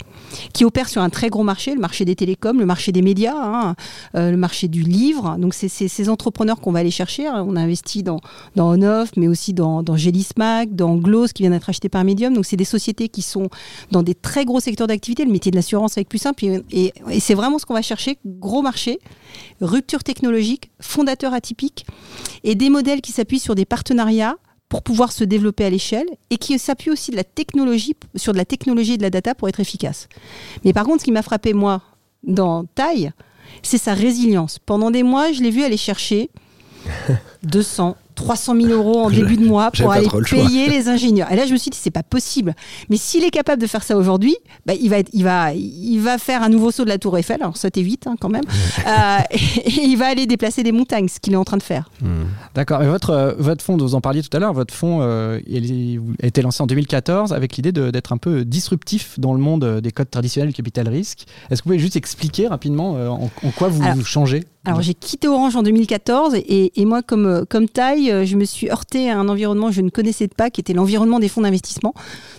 qui 0.53 0.63
opèrent 0.63 0.89
sur 0.89 1.01
un 1.01 1.06
très 1.09 1.29
gros 1.29 1.43
marché, 1.43 1.73
le 1.73 1.79
marché 1.79 2.05
des 2.05 2.15
télécoms, 2.15 2.59
le 2.59 2.65
marché 2.65 2.91
des 2.91 3.01
médias, 3.01 3.35
hein, 3.35 3.75
euh, 4.15 4.31
le 4.31 4.37
marché 4.37 4.67
du 4.67 4.81
livre. 4.81 5.37
Donc 5.37 5.53
c'est 5.53 5.69
ces 5.69 6.09
entrepreneurs 6.09 6.59
qu'on 6.59 6.71
va 6.71 6.79
aller 6.79 6.91
chercher. 6.91 7.27
On 7.29 7.55
a 7.55 7.61
investi 7.61 8.03
dans, 8.03 8.19
dans 8.55 8.71
On-Off, 8.73 9.11
mais 9.17 9.27
aussi 9.27 9.53
dans, 9.53 9.83
dans 9.83 9.97
Gelismac, 9.97 10.75
dans 10.75 10.95
Gloss, 10.95 11.33
qui 11.33 11.43
vient 11.43 11.51
d'être 11.51 11.69
acheté 11.69 11.89
par 11.89 12.03
Medium. 12.03 12.33
Donc 12.33 12.45
c'est 12.45 12.57
des 12.57 12.65
sociétés 12.65 13.09
qui 13.09 13.21
sont 13.21 13.49
dans 13.91 14.03
des 14.03 14.15
très 14.15 14.45
gros 14.45 14.59
secteurs 14.59 14.87
d'activité. 14.87 15.25
Le 15.25 15.31
métier 15.31 15.51
de 15.51 15.55
l'assurance 15.55 15.97
avec 15.97 16.09
plus 16.09 16.19
simple. 16.19 16.45
Et, 16.45 16.63
et, 16.71 16.93
et 17.09 17.19
c'est 17.19 17.35
vraiment 17.35 17.59
ce 17.59 17.65
qu'on 17.65 17.73
va 17.73 17.81
chercher. 17.81 18.17
Gros 18.25 18.61
marché, 18.61 18.99
rupture 19.61 20.03
technologique, 20.03 20.71
fondateur 20.79 21.33
atypique 21.33 21.85
et 22.43 22.55
des 22.55 22.69
modèles 22.69 23.01
qui 23.01 23.11
s'appuient 23.11 23.39
sur 23.39 23.55
des 23.55 23.65
partenariats 23.65 24.37
pour 24.69 24.83
pouvoir 24.83 25.11
se 25.11 25.23
développer 25.23 25.65
à 25.65 25.69
l'échelle 25.69 26.07
et 26.29 26.37
qui 26.37 26.57
s'appuie 26.59 26.91
aussi 26.91 27.11
de 27.11 27.15
la 27.15 27.23
technologie, 27.23 27.95
sur 28.15 28.33
de 28.33 28.37
la 28.37 28.45
technologie 28.45 28.93
et 28.93 28.97
de 28.97 29.03
la 29.03 29.09
data 29.09 29.33
pour 29.33 29.47
être 29.47 29.59
efficace. 29.59 30.09
Mais 30.65 30.73
par 30.73 30.85
contre, 30.85 30.99
ce 30.99 31.05
qui 31.05 31.11
m'a 31.11 31.21
frappé, 31.21 31.53
moi, 31.53 31.81
dans 32.23 32.65
Taille, 32.65 33.11
c'est 33.63 33.77
sa 33.77 33.93
résilience. 33.93 34.59
Pendant 34.59 34.91
des 34.91 35.03
mois, 35.03 35.31
je 35.31 35.41
l'ai 35.41 35.51
vu 35.51 35.63
aller 35.63 35.77
chercher 35.77 36.29
200, 37.43 37.95
300 38.17 38.55
000 38.59 38.67
euros 38.73 38.99
en 38.99 39.09
début 39.09 39.37
de 39.37 39.45
mois 39.45 39.71
pour 39.71 39.91
aller 39.91 40.07
payer 40.29 40.67
les 40.67 40.89
ingénieurs. 40.89 41.31
Et 41.31 41.35
là, 41.37 41.45
je 41.45 41.53
me 41.53 41.57
suis 41.57 41.69
dit, 41.69 41.77
c'est 41.81 41.89
pas 41.89 42.03
possible. 42.03 42.53
Mais 42.89 42.97
s'il 42.97 43.23
est 43.23 43.29
capable 43.29 43.61
de 43.61 43.67
faire 43.67 43.83
ça 43.83 43.95
aujourd'hui, 43.95 44.35
bah, 44.65 44.73
il, 44.79 44.89
va 44.89 44.97
être, 44.99 45.09
il, 45.13 45.23
va, 45.23 45.53
il 45.53 45.99
va 45.99 46.17
faire 46.17 46.43
un 46.43 46.49
nouveau 46.49 46.71
saut 46.71 46.83
de 46.83 46.89
la 46.89 46.97
Tour 46.97 47.17
Eiffel. 47.17 47.37
Alors, 47.41 47.55
ça 47.55 47.69
vite 47.81 48.07
hein, 48.07 48.15
quand 48.19 48.29
même. 48.29 48.43
euh, 48.87 49.17
et, 49.31 49.37
et, 49.69 49.83
il 49.85 49.95
va 49.97 50.07
aller 50.07 50.25
déplacer 50.25 50.63
des 50.63 50.71
montagnes, 50.71 51.07
ce 51.07 51.19
qu'il 51.19 51.33
est 51.33 51.37
en 51.37 51.43
train 51.43 51.57
de 51.57 51.63
faire. 51.63 51.89
Mmh. 52.01 52.07
D'accord. 52.55 52.83
Et 52.83 52.87
votre, 52.87 53.11
euh, 53.11 53.33
votre 53.37 53.63
fonds, 53.63 53.77
vous 53.77 53.95
en 53.95 54.01
parliez 54.01 54.21
tout 54.21 54.35
à 54.35 54.39
l'heure, 54.39 54.53
votre 54.53 54.73
fonds 54.73 54.99
euh, 55.01 55.39
il 55.47 56.01
a 56.21 56.27
été 56.27 56.41
lancé 56.41 56.61
en 56.61 56.67
2014 56.67 57.33
avec 57.33 57.55
l'idée 57.55 57.71
d'être 57.71 58.13
un 58.13 58.17
peu 58.17 58.45
disruptif 58.45 59.19
dans 59.19 59.33
le 59.33 59.39
monde 59.39 59.79
des 59.81 59.91
codes 59.91 60.09
traditionnels 60.09 60.49
du 60.49 60.55
capital 60.55 60.87
risque. 60.87 61.25
Est-ce 61.49 61.61
que 61.61 61.63
vous 61.63 61.69
pouvez 61.69 61.79
juste 61.79 61.95
expliquer 61.95 62.47
rapidement 62.47 62.95
euh, 62.95 63.07
en, 63.09 63.29
en, 63.43 63.51
quoi 63.51 63.67
vous 63.67 63.83
Alors, 63.83 64.05
changez? 64.05 64.43
Alors 64.67 64.81
j'ai 64.81 64.93
quitté 64.93 65.29
Orange 65.29 65.55
en 65.55 65.63
2014 65.63 66.35
et, 66.35 66.79
et, 66.79 66.85
moi 66.85 67.01
comme 67.01 67.45
comme 67.49 67.69
taille, 67.69 68.25
je 68.25 68.35
me 68.35 68.43
suis 68.43 68.69
heurté 68.69 69.09
à 69.09 69.17
un 69.17 69.29
environnement 69.29 69.67
que 69.67 69.73
je 69.73 69.81
ne 69.81 69.89
connaissais 69.89 70.27
pas, 70.27 70.49
qui 70.49 70.59
était 70.59 70.73
l'environnement 70.73 71.19
des 71.19 71.29
fonds 71.29 71.41
d'investissement. 71.41 71.93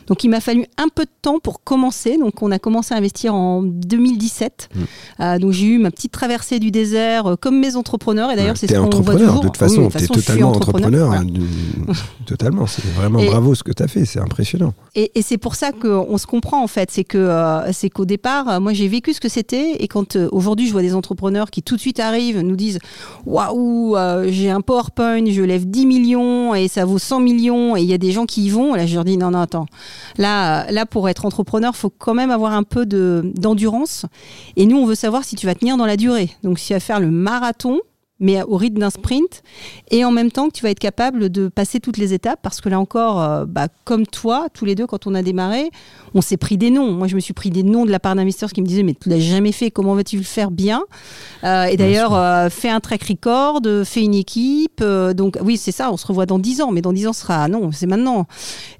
Donc 0.08 0.24
il 0.24 0.30
m'a 0.30 0.40
fallu 0.40 0.64
un 0.78 0.88
peu 0.88 1.04
de 1.04 1.10
temps 1.22 1.38
pour 1.38 1.62
commencer. 1.62 2.16
Donc 2.18 2.42
on 2.42 2.50
a 2.50 2.58
commencé 2.58 2.94
à 2.94 2.96
investir 2.96 3.34
en 3.34 3.62
2017. 3.62 4.70
Mmh. 4.74 4.80
Euh, 5.20 5.38
donc 5.38 5.52
j'ai 5.52 5.66
eu 5.66 5.78
ma 5.78 5.90
petite 5.90 6.12
traversée 6.12 6.58
du 6.58 6.70
désert 6.70 7.26
euh, 7.26 7.36
comme 7.36 7.60
mes 7.60 7.76
entrepreneurs. 7.76 8.30
Et 8.30 8.36
d'ailleurs 8.36 8.54
ouais, 8.54 8.58
c'est 8.58 8.68
ce 8.68 8.78
qu'on 8.78 9.00
voit 9.00 9.14
toujours. 9.14 9.40
De 9.40 9.46
toute 9.46 9.56
façon, 9.56 9.82
oui, 9.82 9.88
tu 9.90 10.04
es 10.04 10.06
totalement 10.06 10.50
entrepreneur. 10.50 11.10
entrepreneur 11.10 11.88
hein, 11.88 11.94
totalement. 12.26 12.66
C'est 12.66 12.84
vraiment 12.94 13.18
et, 13.18 13.26
bravo 13.26 13.54
ce 13.54 13.62
que 13.62 13.72
tu 13.72 13.82
as 13.82 13.88
fait. 13.88 14.06
C'est 14.06 14.20
impressionnant. 14.20 14.72
Et, 14.94 15.12
et 15.14 15.22
c'est 15.22 15.38
pour 15.38 15.54
ça 15.54 15.72
qu'on 15.72 16.16
se 16.16 16.26
comprend 16.26 16.62
en 16.62 16.68
fait. 16.68 16.90
C'est 16.90 17.04
que 17.04 17.18
euh, 17.18 17.72
c'est 17.72 17.90
qu'au 17.90 18.06
départ, 18.06 18.60
moi 18.60 18.72
j'ai 18.72 18.88
vécu 18.88 19.12
ce 19.12 19.20
que 19.20 19.28
c'était. 19.28 19.76
Et 19.82 19.88
quand 19.88 20.16
aujourd'hui 20.16 20.66
je 20.66 20.72
vois 20.72 20.82
des 20.82 20.94
entrepreneurs 20.94 21.50
qui 21.50 21.62
tout 21.62 21.76
de 21.76 21.80
suite 21.80 22.00
arrivent 22.00 22.40
nous 22.40 22.56
disent 22.56 22.78
waouh 23.26 23.96
j'ai 24.28 24.50
un 24.50 24.60
PowerPoint 24.60 25.24
je 25.26 25.42
lève 25.42 25.68
10 25.68 25.86
millions 25.86 26.54
et 26.54 26.68
ça 26.68 26.84
vaut 26.84 26.98
100 26.98 27.20
millions 27.20 27.76
et 27.76 27.82
il 27.82 27.86
y 27.86 27.92
a 27.92 27.98
des 27.98 28.12
gens 28.12 28.26
qui 28.26 28.44
y 28.44 28.50
vont 28.50 28.74
là 28.74 28.86
je 28.86 28.94
leur 28.94 29.04
dis 29.04 29.16
non 29.16 29.30
non 29.30 29.40
attends 29.40 29.66
là 30.16 30.70
là 30.70 30.86
pour 30.86 31.08
être 31.08 31.24
entrepreneur 31.24 31.74
faut 31.74 31.90
quand 31.90 32.14
même 32.14 32.30
avoir 32.30 32.52
un 32.52 32.62
peu 32.62 32.86
de 32.86 33.32
d'endurance. 33.34 34.06
Et 34.56 34.66
nous 34.66 34.78
on 34.78 34.86
veut 34.86 34.94
savoir 34.94 35.24
si 35.24 35.36
tu 35.36 35.46
vas 35.46 35.54
tenir 35.54 35.76
dans 35.76 35.86
la 35.86 35.96
durée. 35.96 36.30
Donc 36.42 36.58
si 36.58 36.68
tu 36.68 36.72
vas 36.72 36.80
faire 36.80 37.00
le 37.00 37.10
marathon 37.10 37.80
mais 38.20 38.42
au 38.42 38.56
rythme 38.56 38.78
d'un 38.78 38.90
sprint, 38.90 39.42
et 39.90 40.04
en 40.04 40.10
même 40.10 40.30
temps 40.30 40.48
que 40.48 40.54
tu 40.54 40.62
vas 40.62 40.70
être 40.70 40.78
capable 40.78 41.28
de 41.28 41.48
passer 41.48 41.78
toutes 41.78 41.98
les 41.98 42.14
étapes, 42.14 42.40
parce 42.42 42.60
que 42.60 42.68
là 42.68 42.80
encore, 42.80 43.22
euh, 43.22 43.44
bah, 43.46 43.68
comme 43.84 44.06
toi, 44.06 44.48
tous 44.52 44.64
les 44.64 44.74
deux, 44.74 44.86
quand 44.86 45.06
on 45.06 45.14
a 45.14 45.22
démarré, 45.22 45.70
on 46.14 46.20
s'est 46.20 46.36
pris 46.36 46.58
des 46.58 46.70
noms. 46.70 46.92
Moi, 46.92 47.06
je 47.06 47.14
me 47.14 47.20
suis 47.20 47.34
pris 47.34 47.50
des 47.50 47.62
noms 47.62 47.86
de 47.86 47.90
la 47.90 48.00
part 48.00 48.16
d'investisseurs 48.16 48.52
qui 48.52 48.60
me 48.60 48.66
disaient, 48.66 48.82
mais 48.82 48.94
tu 49.00 49.08
l'as 49.08 49.20
jamais 49.20 49.52
fait, 49.52 49.70
comment 49.70 49.94
vas-tu 49.94 50.16
le 50.16 50.24
faire 50.24 50.50
bien 50.50 50.82
euh, 51.44 51.64
Et 51.64 51.76
d'ailleurs, 51.76 52.14
euh, 52.14 52.48
fais 52.50 52.70
un 52.70 52.80
track 52.80 53.04
record, 53.04 53.60
fais 53.84 54.02
une 54.02 54.14
équipe. 54.14 54.82
Donc 54.82 55.38
oui, 55.42 55.56
c'est 55.56 55.72
ça, 55.72 55.92
on 55.92 55.96
se 55.96 56.06
revoit 56.06 56.26
dans 56.26 56.38
10 56.38 56.62
ans, 56.62 56.72
mais 56.72 56.82
dans 56.82 56.92
10 56.92 57.08
ans, 57.08 57.12
ce 57.12 57.20
sera, 57.20 57.48
non, 57.48 57.70
c'est 57.72 57.86
maintenant. 57.86 58.26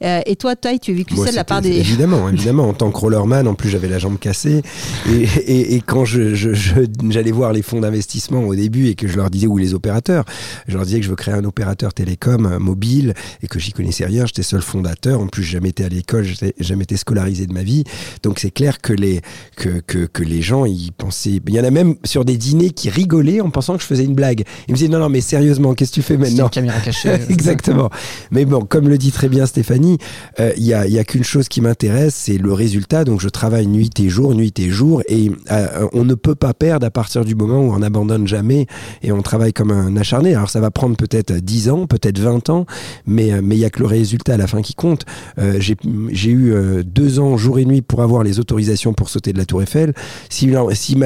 Et 0.00 0.36
toi, 0.36 0.56
Taï, 0.56 0.80
tu 0.80 0.90
as 0.90 0.94
vécu 0.94 1.16
ça 1.16 1.30
de 1.30 1.36
la 1.36 1.44
part 1.44 1.62
des... 1.62 1.76
Évidemment, 1.78 2.28
évidemment, 2.28 2.68
en 2.68 2.72
tant 2.72 2.90
que 2.90 2.98
rollerman, 2.98 3.46
en 3.46 3.54
plus, 3.54 3.68
j'avais 3.68 3.88
la 3.88 3.98
jambe 3.98 4.18
cassée, 4.18 4.62
et, 5.08 5.22
et, 5.22 5.74
et 5.74 5.80
quand 5.80 6.04
je, 6.04 6.34
je, 6.34 6.54
je, 6.54 6.74
j'allais 7.10 7.32
voir 7.32 7.52
les 7.52 7.62
fonds 7.62 7.80
d'investissement 7.80 8.42
au 8.44 8.54
début 8.54 8.88
et 8.88 8.94
que 8.94 9.06
je 9.06 9.16
leur 9.16 9.27
leur 9.28 9.30
disais, 9.30 9.46
ou 9.46 9.58
les 9.58 9.74
opérateurs, 9.74 10.24
je 10.66 10.74
leur 10.74 10.84
disais 10.84 10.98
que 10.98 11.04
je 11.04 11.10
veux 11.10 11.16
créer 11.16 11.34
un 11.34 11.44
opérateur 11.44 11.92
télécom 11.92 12.46
euh, 12.46 12.58
mobile 12.58 13.14
et 13.42 13.46
que 13.46 13.58
j'y 13.58 13.72
connaissais 13.72 14.06
rien. 14.06 14.26
J'étais 14.26 14.42
seul 14.42 14.62
fondateur. 14.62 15.20
En 15.20 15.26
plus, 15.26 15.42
jamais 15.42 15.70
été 15.70 15.84
à 15.84 15.88
l'école, 15.88 16.24
j'ai 16.24 16.54
jamais 16.58 16.84
été 16.84 16.96
scolarisé 16.96 17.46
de 17.46 17.52
ma 17.52 17.62
vie. 17.62 17.84
Donc 18.22 18.38
c'est 18.38 18.50
clair 18.50 18.80
que 18.80 18.92
les 18.92 19.20
que, 19.56 19.80
que, 19.80 20.06
que 20.06 20.22
les 20.22 20.42
gens 20.42 20.64
ils 20.64 20.92
pensaient. 20.92 21.40
Il 21.46 21.54
y 21.54 21.60
en 21.60 21.64
a 21.64 21.70
même 21.70 21.96
sur 22.04 22.24
des 22.24 22.36
dîners 22.36 22.70
qui 22.70 22.90
rigolaient 22.90 23.40
en 23.40 23.50
pensant 23.50 23.76
que 23.76 23.82
je 23.82 23.86
faisais 23.86 24.04
une 24.04 24.14
blague. 24.14 24.44
Ils 24.66 24.72
me 24.72 24.76
disaient 24.76 24.88
non 24.88 24.98
non 24.98 25.08
mais 25.08 25.20
sérieusement 25.20 25.74
qu'est-ce 25.74 25.90
que 25.90 25.96
tu 25.96 26.02
fais 26.02 26.16
maintenant 26.16 26.44
une 26.44 26.50
caméra 26.50 26.80
cachée. 26.80 27.18
Exactement. 27.28 27.90
Mais 28.30 28.44
bon, 28.44 28.60
comme 28.60 28.88
le 28.88 28.98
dit 28.98 29.12
très 29.12 29.28
bien 29.28 29.46
Stéphanie, 29.46 29.98
euh, 30.40 30.52
il 30.56 30.64
y 30.64 30.74
a, 30.74 30.86
il 30.86 30.92
y 30.92 30.98
a 30.98 31.04
qu'une 31.04 31.24
chose 31.24 31.48
qui 31.48 31.60
m'intéresse, 31.60 32.14
c'est 32.14 32.38
le 32.38 32.52
résultat. 32.52 33.04
Donc 33.04 33.20
je 33.20 33.28
travaille 33.28 33.66
nuit 33.66 33.90
et 33.98 34.08
jour, 34.08 34.34
nuit 34.34 34.58
et 34.58 34.70
jour, 34.70 35.02
et 35.08 35.30
euh, 35.50 35.88
on 35.92 36.04
ne 36.04 36.14
peut 36.14 36.34
pas 36.34 36.54
perdre 36.54 36.86
à 36.86 36.90
partir 36.90 37.24
du 37.24 37.34
moment 37.34 37.60
où 37.60 37.72
on 37.72 37.78
n'abandonne 37.78 38.26
jamais 38.26 38.66
et 39.02 39.12
on 39.12 39.17
travaille 39.22 39.52
comme 39.52 39.70
un 39.70 39.96
acharné. 39.96 40.34
Alors 40.34 40.50
ça 40.50 40.60
va 40.60 40.70
prendre 40.70 40.96
peut-être 40.96 41.32
10 41.32 41.68
ans, 41.70 41.86
peut-être 41.86 42.18
20 42.18 42.50
ans, 42.50 42.66
mais 43.06 43.32
euh, 43.32 43.40
il 43.56 43.58
y 43.58 43.64
a 43.64 43.70
que 43.70 43.80
le 43.80 43.86
résultat 43.86 44.34
à 44.34 44.36
la 44.36 44.46
fin 44.46 44.62
qui 44.62 44.74
compte. 44.74 45.04
Euh, 45.38 45.58
j'ai 45.60 46.30
eu 46.30 46.52
euh, 46.52 46.82
deux 46.84 47.18
ans 47.20 47.36
jour 47.36 47.58
et 47.58 47.64
nuit 47.64 47.82
pour 47.82 48.02
avoir 48.02 48.22
les 48.22 48.38
autorisations 48.40 48.92
pour 48.94 49.08
sauter 49.08 49.32
de 49.32 49.38
la 49.38 49.44
Tour 49.44 49.62
Eiffel. 49.62 49.94
Si 50.28 50.50
s'il 50.74 50.98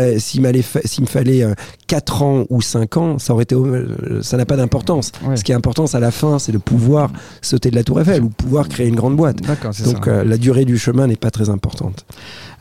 m'allait 0.43 0.63
fa- 0.63 0.81
s'il 0.85 1.05
me 1.05 1.09
fallait 1.09 1.43
4 1.93 2.23
ans 2.23 2.45
ou 2.49 2.63
5 2.63 2.97
ans, 2.97 3.19
ça 3.19 3.35
aurait 3.35 3.43
été 3.43 3.55
ça 4.23 4.39
n'a 4.39 4.47
pas 4.47 4.57
d'importance. 4.57 5.13
Ouais. 5.27 5.37
Ce 5.37 5.45
qui 5.45 5.53
est 5.53 5.55
important, 5.55 5.87
c'est 5.87 5.99
à 5.99 6.01
la 6.01 6.11
fin, 6.11 6.39
c'est 6.39 6.51
de 6.53 6.57
pouvoir 6.57 7.11
sauter 7.43 7.71
de 7.71 7.75
la 7.77 7.85
Tour 7.85 8.01
Eiffel 8.01 8.23
ou 8.23 8.31
pouvoir 8.31 8.67
créer 8.69 8.89
une 8.89 8.95
grande 8.97 9.15
boîte. 9.15 9.43
Donc 9.43 9.75
ça. 9.75 10.11
euh, 10.11 10.25
la 10.25 10.39
durée 10.39 10.65
du 10.65 10.79
chemin 10.79 11.07
n'est 11.07 11.17
pas 11.17 11.31
très 11.31 11.51
importante. 11.51 12.07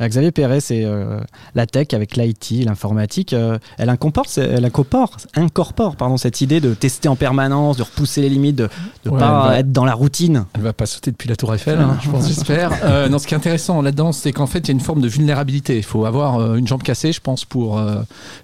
Euh, 0.01 0.07
Xavier 0.09 0.31
Perret, 0.31 0.59
c'est 0.59 0.83
euh, 0.83 1.21
la 1.55 1.65
tech 1.65 1.87
avec 1.93 2.17
l'IT, 2.17 2.65
l'informatique. 2.65 3.31
euh, 3.31 3.57
elle 3.77 3.87
incorpore, 3.89 4.25
elle 4.35 4.65
incorpore, 4.65 5.15
incorpore 5.35 5.95
pardon, 5.95 6.17
cette 6.17 6.41
idée 6.41 6.59
de 6.59 6.73
tester 6.73 7.07
en 7.07 7.15
permanence, 7.15 7.77
de 7.77 7.83
repousser 7.83 8.19
les 8.21 8.29
limites, 8.29 8.57
de 8.57 8.67
ne 9.05 9.11
Ouais, 9.11 9.17
pas 9.19 9.47
va- 9.47 9.59
être 9.59 9.71
dans 9.71 9.85
la 9.85 9.93
routine. 9.93 10.43
Elle 10.55 10.61
va 10.61 10.73
pas 10.73 10.85
sauter 10.87 11.11
depuis 11.11 11.29
la 11.29 11.37
Tour 11.37 11.53
Eiffel, 11.55 11.79
hein, 11.79 11.97
je 12.03 12.09
pense, 12.09 12.27
j'espère. 12.33 12.71
Euh, 12.83 13.07
non, 13.07 13.17
ce 13.17 13.27
qui 13.27 13.33
est 13.33 13.37
intéressant 13.37 13.81
là-dedans, 13.81 14.11
c'est 14.11 14.33
qu'en 14.33 14.47
fait, 14.47 14.59
il 14.59 14.67
y 14.67 14.71
a 14.71 14.73
une 14.73 14.79
forme 14.81 14.99
de 15.01 15.07
vulnérabilité. 15.07 15.77
Il 15.77 15.83
faut 15.83 16.03
avoir 16.05 16.39
euh, 16.41 16.55
une 16.55 16.67
jambe 16.67 16.83
cassée, 16.83 17.13
je 17.13 17.21
pense, 17.21 17.45
pour. 17.45 17.77
euh, 17.79 18.01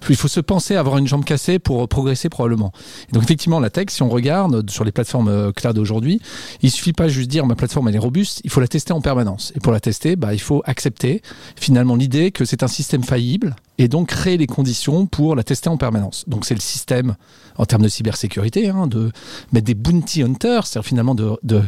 il 0.08 0.16
faut 0.16 0.28
se 0.28 0.40
penser 0.40 0.76
avoir 0.78 0.98
une 0.98 1.06
jambe 1.06 1.24
cassée 1.24 1.58
pour 1.58 1.84
euh, 1.84 1.86
progresser 1.86 2.28
probablement. 2.28 2.72
Et 3.08 3.12
donc, 3.12 3.22
effectivement, 3.22 3.60
la 3.60 3.70
tech, 3.70 3.86
si 3.90 4.02
on 4.02 4.08
regarde 4.08 4.68
sur 4.70 4.84
les 4.84 4.92
plateformes 4.92 5.28
euh, 5.28 5.52
cloud 5.52 5.78
aujourd'hui, 5.78 6.20
il 6.62 6.70
suffit 6.70 6.92
pas 6.92 7.08
juste 7.08 7.28
dire 7.28 7.46
ma 7.46 7.54
plateforme 7.54 7.88
elle 7.88 7.96
est 7.96 7.98
robuste, 7.98 8.40
il 8.44 8.50
faut 8.50 8.60
la 8.60 8.68
tester 8.68 8.92
en 8.92 9.00
permanence. 9.00 9.52
Et 9.56 9.60
pour 9.60 9.72
la 9.72 9.80
tester, 9.80 10.16
bah, 10.16 10.34
il 10.34 10.40
faut 10.40 10.62
accepter 10.64 11.22
finalement 11.56 11.96
l'idée 11.96 12.30
que 12.30 12.44
c'est 12.44 12.62
un 12.62 12.68
système 12.68 13.02
faillible 13.02 13.56
et 13.78 13.88
donc 13.88 14.08
créer 14.08 14.36
les 14.36 14.46
conditions 14.46 15.06
pour 15.06 15.36
la 15.36 15.44
tester 15.44 15.68
en 15.68 15.76
permanence. 15.76 16.24
Donc, 16.26 16.44
c'est 16.44 16.54
le 16.54 16.60
système 16.60 17.16
en 17.58 17.66
termes 17.66 17.82
de 17.82 17.88
cybersécurité, 17.88 18.68
hein, 18.68 18.86
de 18.86 19.10
mettre 19.52 19.66
des 19.66 19.74
bounty 19.74 20.22
hunters, 20.22 20.66
c'est-à-dire 20.66 20.86
finalement 20.86 21.14
de, 21.14 21.32
de 21.42 21.62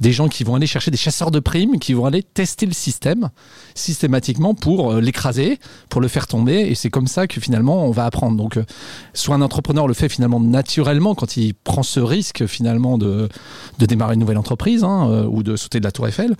des 0.00 0.12
gens 0.12 0.28
qui 0.28 0.44
vont 0.44 0.54
aller 0.54 0.66
chercher 0.66 0.90
des 0.90 0.96
chasseurs 0.98 1.30
de 1.30 1.40
primes, 1.40 1.78
qui 1.78 1.94
vont 1.94 2.04
aller 2.04 2.22
tester 2.22 2.66
le 2.66 2.72
système 2.72 3.30
systématiquement 3.74 4.54
pour 4.54 4.92
euh, 4.92 5.00
l'écraser, 5.00 5.58
pour 5.88 6.00
le 6.00 6.08
faire 6.08 6.26
tomber. 6.26 6.68
Et 6.68 6.74
c'est 6.74 6.90
comme 6.90 7.06
ça 7.06 7.26
que 7.26 7.40
finalement 7.40 7.84
on 7.84 7.90
va 7.90 8.04
apprendre. 8.04 8.36
Donc, 8.36 8.58
euh, 8.58 8.64
soit 9.14 9.34
un 9.34 9.42
entrepreneur 9.42 9.88
le 9.88 9.94
fait 9.94 10.08
finalement 10.08 10.40
naturellement 10.40 11.14
quand 11.14 11.36
il 11.36 11.54
prend 11.54 11.82
ce 11.82 12.00
risque 12.00 12.46
finalement 12.46 12.98
de, 12.98 13.28
démarrer 13.78 14.14
une 14.14 14.20
nouvelle 14.20 14.38
entreprise 14.38 14.84
hein, 14.84 15.08
euh, 15.10 15.24
ou 15.24 15.42
de 15.42 15.56
sauter 15.56 15.80
de 15.80 15.84
la 15.84 15.92
tour 15.92 16.06
Eiffel. 16.06 16.36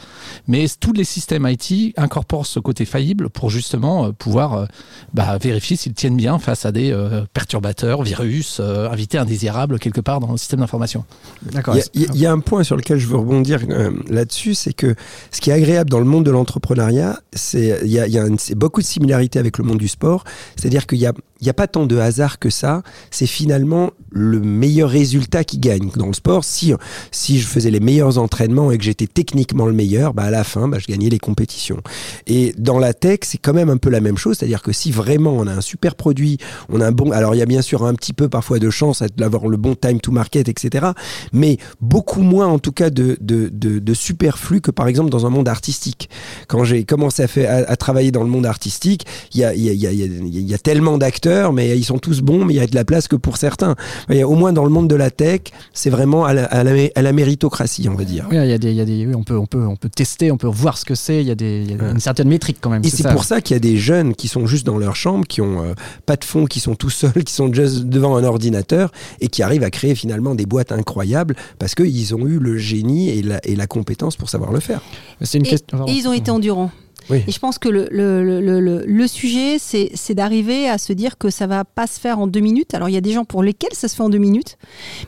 Mais 0.47 0.67
tous 0.79 0.93
les 0.93 1.05
systèmes 1.05 1.49
IT 1.49 1.95
incorporent 1.97 2.47
ce 2.47 2.61
côté 2.61 2.85
faillible 2.85 3.31
pour 3.31 3.51
justement 3.51 4.13
pouvoir 4.13 4.67
bah, 5.15 5.39
vérifier 5.41 5.77
s'ils 5.77 5.95
tiennent 5.95 6.17
bien 6.17 6.39
face 6.39 6.65
à 6.67 6.73
des 6.73 6.93
euh, 6.93 7.23
perturbateurs, 7.33 8.03
virus, 8.03 8.59
euh, 8.61 8.89
invités 8.91 9.19
indésirables 9.19 9.79
quelque 9.79 10.01
part 10.01 10.21
dans 10.21 10.31
le 10.33 10.39
système 10.39 10.61
d'information. 10.61 11.05
D'accord. 11.43 11.77
Il 11.95 12.03
y, 12.03 12.07
a- 12.07 12.15
y 12.15 12.27
un 12.27 12.39
point 12.41 12.63
sur 12.63 12.77
lequel 12.77 12.99
je 12.99 13.07
veux 13.07 13.17
rebondir 13.17 13.61
euh, 13.69 13.91
là-dessus, 14.09 14.55
c'est 14.55 14.73
que 14.73 14.95
ce 15.31 15.41
qui 15.41 15.51
est 15.51 15.55
agréable 15.55 15.91
dans 15.91 15.99
le 15.99 16.05
monde 16.05 16.25
de 16.25 16.31
l'entrepreneuriat, 16.31 17.19
c'est 17.33 17.81
il 17.83 17.91
y 17.91 17.99
a, 17.99 18.07
il 18.07 18.13
y 18.13 18.19
a 18.19 18.27
une- 18.27 18.39
c'est 18.39 18.55
beaucoup 18.55 18.81
de 18.81 18.87
similarités 18.87 19.39
avec 19.39 19.59
le 19.59 19.65
monde 19.65 19.79
du 19.79 19.89
sport. 19.89 20.25
C'est-à-dire 20.57 20.87
qu'il 20.87 20.99
y 20.99 21.07
a 21.07 21.13
il 21.41 21.45
n'y 21.45 21.51
a 21.51 21.55
pas 21.55 21.67
tant 21.67 21.87
de 21.87 21.97
hasard 21.97 22.39
que 22.39 22.51
ça. 22.51 22.83
C'est 23.11 23.27
finalement 23.27 23.91
le 24.11 24.41
meilleur 24.41 24.91
résultat 24.91 25.45
qui 25.45 25.59
gagne. 25.59 25.91
Dans 25.97 26.07
le 26.07 26.13
sport, 26.13 26.45
si, 26.45 26.75
si 27.11 27.41
je 27.41 27.47
faisais 27.47 27.71
les 27.71 27.81
meilleurs 27.81 28.19
entraînements 28.19 28.71
et 28.71 28.79
que 28.79 28.85
j'étais 28.85 29.07
techniquement 29.07 29.67
le 29.67 29.73
meilleur, 29.73 30.13
bah 30.15 30.25
à 30.25 30.31
la 30.31 30.45
fin, 30.45 30.69
bah, 30.69 30.79
je 30.79 30.87
gagnais 30.87 31.09
les 31.09 31.19
compétitions. 31.19 31.79
Et 32.27 32.55
dans 32.59 32.79
la 32.79 32.93
tech, 32.93 33.21
c'est 33.23 33.39
quand 33.39 33.55
même 33.55 33.71
un 33.71 33.77
peu 33.77 33.91
la 33.91 34.01
même 34.01 34.19
chose. 34.19 34.39
C'est-à-dire 34.39 34.63
que 34.63 34.73
si 34.73 34.91
vraiment 34.91 35.33
on 35.33 35.47
a 35.47 35.53
un 35.53 35.61
super 35.61 35.95
produit, 35.95 36.39
on 36.69 36.81
a 36.81 36.87
un 36.87 36.93
bon. 36.93 37.11
Alors 37.13 37.35
il 37.35 37.39
y 37.39 37.43
a 37.43 37.47
bien 37.47 37.63
sûr 37.63 37.85
un 37.85 37.95
petit 37.95 38.13
peu 38.13 38.29
parfois 38.29 38.59
de 38.59 38.69
chance 38.71 39.03
d'avoir 39.17 39.49
le 39.49 39.57
bon 39.57 39.75
time 39.75 40.01
to 40.01 40.13
market, 40.13 40.49
etc. 40.49 40.89
Mais 41.33 41.57
beaucoup 41.81 42.23
moins 42.23 42.47
en 42.47 42.59
tout 42.59 42.73
cas 42.73 42.91
de, 42.91 43.17
de, 43.21 43.49
de, 43.53 43.79
de 43.79 43.95
superflu 43.95 44.61
que 44.61 44.71
par 44.71 44.89
exemple 44.89 45.11
dans 45.11 45.27
un 45.27 45.31
monde 45.31 45.49
artistique. 45.49 46.11
Quand 46.49 46.65
j'ai 46.65 46.85
commencé 46.85 47.23
à, 47.23 47.29
faire, 47.29 47.65
à, 47.69 47.77
travailler 47.77 48.11
dans 48.11 48.23
le 48.23 48.29
monde 48.29 48.47
artistique, 48.47 49.07
il 49.33 49.41
y 49.41 49.45
a, 49.45 49.55
y, 49.55 49.71
a, 49.71 49.93
y, 49.93 49.97
y 49.97 50.55
a 50.55 50.59
tellement 50.59 50.99
d'acteurs, 50.99 51.30
mais 51.53 51.77
ils 51.79 51.85
sont 51.85 51.99
tous 51.99 52.21
bons, 52.21 52.45
mais 52.45 52.55
il 52.55 52.57
y 52.57 52.61
a 52.61 52.67
de 52.67 52.75
la 52.75 52.85
place 52.85 53.09
que 53.09 53.17
pour 53.17 53.37
certains. 53.37 53.75
Et 54.09 54.25
au 54.25 54.35
moins 54.35 54.53
dans 54.53 54.65
le 54.65 54.71
monde 54.71 54.89
de 54.89 54.95
la 54.97 55.11
tech, 55.11 55.41
c'est 55.73 55.91
vraiment 55.91 56.25
à 56.25 56.33
la, 56.35 56.45
à, 56.47 56.65
la, 56.65 56.73
à 56.95 57.03
la 57.03 57.13
méritocratie, 57.13 57.89
on 57.89 57.95
va 57.95 58.05
dire. 58.05 58.27
Oui, 58.31 58.37
il 58.37 58.49
y 58.49 58.53
a 58.53 58.59
des, 58.59 58.71
il 58.71 58.77
y 58.77 58.81
a 58.81 58.85
des, 58.85 59.07
oui, 59.07 59.15
on, 59.15 59.23
peut, 59.23 59.37
on, 59.37 59.47
peut, 59.47 59.65
on 59.67 59.77
peut 59.77 59.89
tester, 59.89 60.31
on 60.31 60.37
peut 60.37 60.47
voir 60.49 60.77
ce 60.79 60.85
que 60.85 60.95
c'est, 60.95 61.21
il 61.21 61.27
y 61.29 61.31
a, 61.31 61.35
des, 61.35 61.63
il 61.65 61.71
y 61.71 61.75
a 61.75 61.77
Ouais. 61.83 61.91
une 61.93 62.01
certaine 62.01 62.29
métrique 62.29 62.59
quand 62.61 62.71
même. 62.71 62.83
Et 62.85 62.91
c'est 62.91 63.09
pour 63.11 63.25
ça 63.25 63.41
qu'il 63.41 63.55
y 63.55 63.57
a 63.57 63.61
des 63.61 63.77
jeunes 63.77 64.15
qui 64.15 64.29
sont 64.29 64.47
juste 64.47 64.67
dans 64.67 64.77
leur 64.79 64.97
chambre, 64.97 65.27
qui 65.27 65.41
ont 65.41 65.63
euh, 65.65 65.73
pas 66.07 66.17
de 66.17 66.25
fond, 66.25 66.45
qui 66.47 66.61
sont 66.61 66.75
tout 66.75 66.91
seuls, 66.91 67.25
qui 67.25 67.33
sont 67.33 67.53
juste 67.53 67.85
devant 67.85 68.17
un 68.17 68.25
ordinateur 68.25 68.93
et 69.21 69.29
qui 69.29 69.43
arrivent 69.43 69.63
à 69.65 69.71
créer 69.71 69.95
finalement 69.95 70.35
des 70.35 70.47
boîtes 70.47 70.73
incroyables 70.73 71.37
parce 71.59 71.75
qu'ils 71.75 72.15
ont 72.15 72.27
eu 72.27 72.39
le 72.39 72.59
génie 72.59 73.09
et 73.11 73.23
la, 73.23 73.41
et 73.47 73.57
la 73.57 73.67
compétence 73.67 74.17
pour 74.17 74.29
savoir 74.29 74.53
le 74.53 74.61
faire. 74.61 74.81
C'est 75.23 75.39
une 75.39 75.47
Et, 75.47 75.51
question. 75.51 75.87
et 75.87 75.93
ils 75.93 76.07
ont 76.09 76.13
été 76.13 76.31
endurants. 76.31 76.71
Oui. 77.09 77.23
Et 77.27 77.33
je 77.33 77.39
pense 77.39 77.59
que 77.59 77.69
le, 77.69 77.89
le, 77.91 78.41
le, 78.41 78.61
le- 78.87 79.07
sujet, 79.07 79.59
c'est 79.59 80.15
d'arriver 80.15 80.69
à 80.69 80.79
se 80.79 80.93
dire 80.93 81.19
que 81.19 81.31
ça 81.31 81.47
va 81.47 81.65
pas 81.65 81.87
se 81.87 81.99
faire 81.99 82.19
en 82.19 82.27
deux 82.27 82.41
minutes. 82.41 82.75
Alors, 82.75 82.89
il 82.89 82.93
y 82.93 82.97
a 82.97 83.01
des 83.01 83.13
gens 83.13 83.25
pour 83.25 83.43
lesquels 83.43 83.73
ça 83.73 83.89
se 83.89 83.97
fait 83.97 84.03
en 84.03 84.09
deux 84.09 84.19
minutes, 84.19 84.57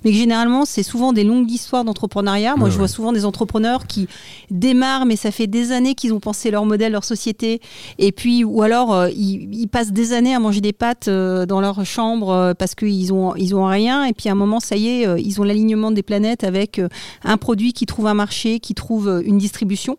mais 0.05 0.11
que 0.11 0.17
généralement, 0.17 0.65
c'est 0.65 0.83
souvent 0.83 1.13
des 1.13 1.25
longues 1.25 1.51
histoires 1.51 1.85
d'entrepreneuriat. 1.85 2.57
Moi, 2.57 2.65
Ouais, 2.65 2.71
je 2.71 2.75
ouais. 2.77 2.79
vois 2.79 2.89
souvent 2.89 3.13
des 3.13 3.25
entrepreneurs 3.25 3.87
qui 3.87 4.09
démarrent, 4.51 5.07
mais 5.07 5.17
ça 5.17 5.31
fait 5.31 5.47
des 5.47 5.73
années 5.73 5.95
qu'ils 5.95 6.13
ont 6.13 6.21
pensé 6.21 6.51
leur 6.51 6.65
modèle, 6.65 6.93
leur 6.93 7.05
société. 7.05 7.61
Et 7.99 8.13
puis, 8.13 8.45
ou 8.45 8.63
alors, 8.63 8.93
euh, 8.95 9.11
ils, 9.11 9.49
ils 9.55 9.69
passent 9.69 9.93
des 9.93 10.13
années 10.13 10.35
à 10.35 10.39
manger 10.41 10.61
des 10.61 10.73
pâtes 10.73 11.09
euh, 11.09 11.47
dans 11.47 11.61
leur 11.61 11.85
chambre 11.85 12.31
euh, 12.31 12.55
parce 12.55 12.75
qu'ils 12.75 13.13
ont, 13.13 13.35
ils 13.37 13.55
ont 13.55 13.67
rien. 13.67 14.05
Et 14.05 14.13
puis, 14.13 14.29
à 14.29 14.33
un 14.33 14.37
moment, 14.37 14.61
ça 14.61 14.77
y 14.77 14.89
est, 14.89 15.07
euh, 15.07 15.19
ils 15.19 15.41
ont 15.41 15.45
l'alignement 15.45 15.91
des 15.91 16.03
planètes 16.03 16.45
avec 16.45 16.81
un 17.25 17.37
produit 17.37 17.73
qui 17.73 17.87
trouve 17.87 18.07
un 18.07 18.15
marché, 18.15 18.59
qui 18.61 18.75
trouve 18.75 19.23
une 19.25 19.39
distribution. 19.39 19.97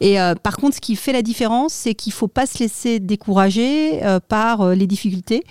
Et 0.00 0.16
par 0.42 0.56
contre, 0.56 0.76
ce 0.76 0.80
qui 0.80 0.96
fait 0.96 1.12
la 1.12 1.22
différence, 1.22 1.31
c'est 1.68 1.94
qu'il 1.94 2.12
faut 2.12 2.28
pas 2.28 2.46
se 2.46 2.58
laisser 2.58 3.00
décourager 3.00 4.04
euh, 4.04 4.20
par 4.20 4.60
euh, 4.62 4.74
les 4.74 4.86
difficultés. 4.86 5.44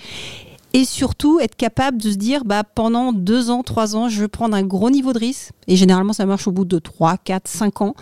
Et 0.74 0.86
surtout, 0.86 1.40
être 1.40 1.56
capable 1.56 2.02
de 2.02 2.12
se 2.12 2.16
dire, 2.16 2.46
bah, 2.46 2.64
pendant 2.64 3.12
deux 3.12 3.50
ans, 3.50 3.62
trois 3.62 3.96
ans, 3.96 4.08
je 4.08 4.22
vais 4.22 4.28
prendre 4.30 4.56
un 4.56 4.64
gros 4.64 4.90
niveau 4.90 5.12
de 5.12 5.20
risque. 5.20 5.52
Et 5.72 5.78
généralement, 5.78 6.12
ça 6.12 6.26
marche 6.26 6.48
au 6.48 6.52
bout 6.52 6.66
de 6.66 6.80
trois, 6.80 7.16
quatre, 7.18 7.48
cinq 7.48 7.82
ans. 7.82 7.96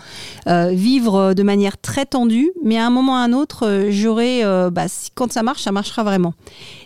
Euh, 0.48 0.70
vivre 0.72 1.14
euh, 1.14 1.34
de 1.34 1.44
manière 1.44 1.78
très 1.80 2.04
tendue, 2.04 2.50
mais 2.64 2.76
à 2.76 2.84
un 2.86 2.90
moment 2.90 3.12
ou 3.12 3.14
à 3.14 3.18
un 3.20 3.32
autre, 3.32 3.64
euh, 3.66 3.88
j'aurai, 3.90 4.44
euh, 4.44 4.70
bah, 4.70 4.86
quand 5.14 5.32
ça 5.32 5.44
marche, 5.44 5.62
ça 5.62 5.70
marchera 5.70 6.02
vraiment. 6.02 6.34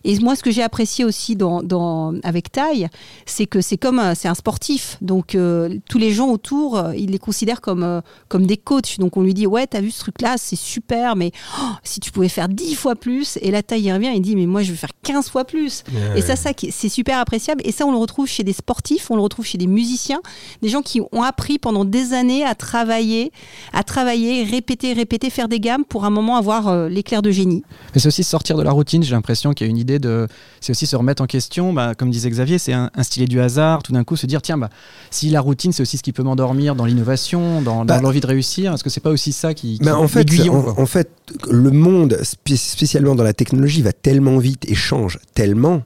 Et 0.04 0.18
moi, 0.20 0.36
ce 0.36 0.42
que 0.42 0.50
j'ai 0.50 0.62
apprécié 0.62 1.04
aussi 1.06 1.36
dans, 1.36 1.62
dans, 1.62 2.12
avec 2.22 2.52
Taille, 2.52 2.88
c'est 3.24 3.46
que 3.46 3.62
c'est 3.62 3.78
comme 3.78 3.98
un- 3.98 4.14
c'est 4.14 4.28
un 4.28 4.34
sportif. 4.34 4.98
Donc, 5.00 5.34
euh, 5.34 5.74
tous 5.88 5.96
les 5.98 6.10
gens 6.12 6.28
autour, 6.28 6.78
ils 6.94 7.10
les 7.10 7.18
considèrent 7.18 7.62
comme, 7.62 8.02
comme 8.28 8.46
des 8.46 8.58
coachs. 8.58 8.98
Donc, 8.98 9.16
on 9.16 9.22
lui 9.22 9.32
dit, 9.32 9.46
ouais, 9.46 9.66
t'as 9.66 9.80
vu 9.80 9.90
ce 9.90 10.00
truc-là, 10.00 10.34
c'est 10.36 10.54
super, 10.56 11.16
mais 11.16 11.32
oh, 11.58 11.64
si 11.82 11.98
tu 12.00 12.10
pouvais 12.12 12.28
faire 12.28 12.50
dix 12.50 12.74
fois 12.74 12.94
plus, 12.94 13.38
et 13.40 13.50
là, 13.50 13.62
Taille, 13.62 13.84
il 13.84 13.92
revient, 13.94 14.10
il 14.14 14.20
dit, 14.20 14.36
mais 14.36 14.44
moi, 14.46 14.62
je 14.62 14.70
veux 14.72 14.76
faire 14.76 14.90
15 15.02 15.30
fois 15.30 15.44
plus. 15.46 15.82
Et 16.16 16.20
ça, 16.20 16.36
ça, 16.36 16.52
qui- 16.52 16.70
c'est 16.72 16.90
super 16.90 17.18
appréciable. 17.18 17.62
Et 17.64 17.72
ça, 17.72 17.86
on 17.86 17.90
le 17.90 17.96
retrouve 17.96 18.26
chez 18.26 18.42
des 18.44 18.52
sportifs, 18.52 19.10
on 19.10 19.16
le 19.16 19.22
retrouve 19.22 19.46
chez 19.46 19.56
des 19.56 19.66
musiciens, 19.66 20.20
des 20.60 20.73
gens 20.74 20.82
qui 20.82 21.00
ont 21.00 21.22
appris 21.22 21.58
pendant 21.58 21.84
des 21.84 22.12
années 22.12 22.44
à 22.44 22.54
travailler, 22.54 23.32
à 23.72 23.82
travailler, 23.82 24.44
répéter, 24.44 24.92
répéter, 24.92 25.30
faire 25.30 25.48
des 25.48 25.60
gammes 25.60 25.84
pour 25.88 26.04
un 26.04 26.10
moment 26.10 26.36
avoir 26.36 26.68
euh, 26.68 26.88
l'éclair 26.88 27.22
de 27.22 27.30
génie. 27.30 27.62
Mais 27.94 28.00
c'est 28.00 28.08
aussi 28.08 28.24
sortir 28.24 28.56
de 28.56 28.62
la 28.62 28.70
routine. 28.72 29.02
J'ai 29.02 29.12
l'impression 29.14 29.52
qu'il 29.52 29.66
y 29.66 29.68
a 29.68 29.70
une 29.70 29.78
idée 29.78 29.98
de. 29.98 30.26
C'est 30.60 30.70
aussi 30.72 30.86
se 30.86 30.96
remettre 30.96 31.22
en 31.22 31.26
question. 31.26 31.72
Bah, 31.72 31.94
comme 31.94 32.10
disait 32.10 32.28
Xavier, 32.30 32.58
c'est 32.58 32.72
un- 32.72 32.90
instiller 32.94 33.26
du 33.26 33.40
hasard. 33.40 33.82
Tout 33.82 33.92
d'un 33.92 34.04
coup, 34.04 34.16
se 34.16 34.26
dire 34.26 34.42
tiens, 34.42 34.58
bah, 34.58 34.70
si 35.10 35.30
la 35.30 35.40
routine, 35.40 35.72
c'est 35.72 35.82
aussi 35.82 35.96
ce 35.96 36.02
qui 36.02 36.12
peut 36.12 36.22
m'endormir 36.22 36.74
dans 36.74 36.84
l'innovation, 36.86 37.62
dans, 37.62 37.84
dans 37.84 37.94
Bah, 37.94 38.00
l'envie 38.00 38.20
de 38.20 38.26
réussir, 38.26 38.72
est-ce 38.74 38.82
que 38.84 38.90
c'est 38.90 39.00
pas 39.00 39.10
aussi 39.10 39.32
ça 39.32 39.54
qui. 39.54 39.78
qui 39.78 39.84
Mais 39.84 39.90
en 39.92 40.08
fait, 40.08 40.28
en, 40.48 40.86
fait, 40.86 41.10
le 41.50 41.70
monde, 41.70 42.18
spé- 42.22 42.56
spécialement 42.56 43.14
dans 43.14 43.24
la 43.24 43.32
technologie, 43.32 43.82
va 43.82 43.92
tellement 43.92 44.38
vite 44.38 44.64
et 44.68 44.74
change 44.74 45.18
tellement 45.34 45.82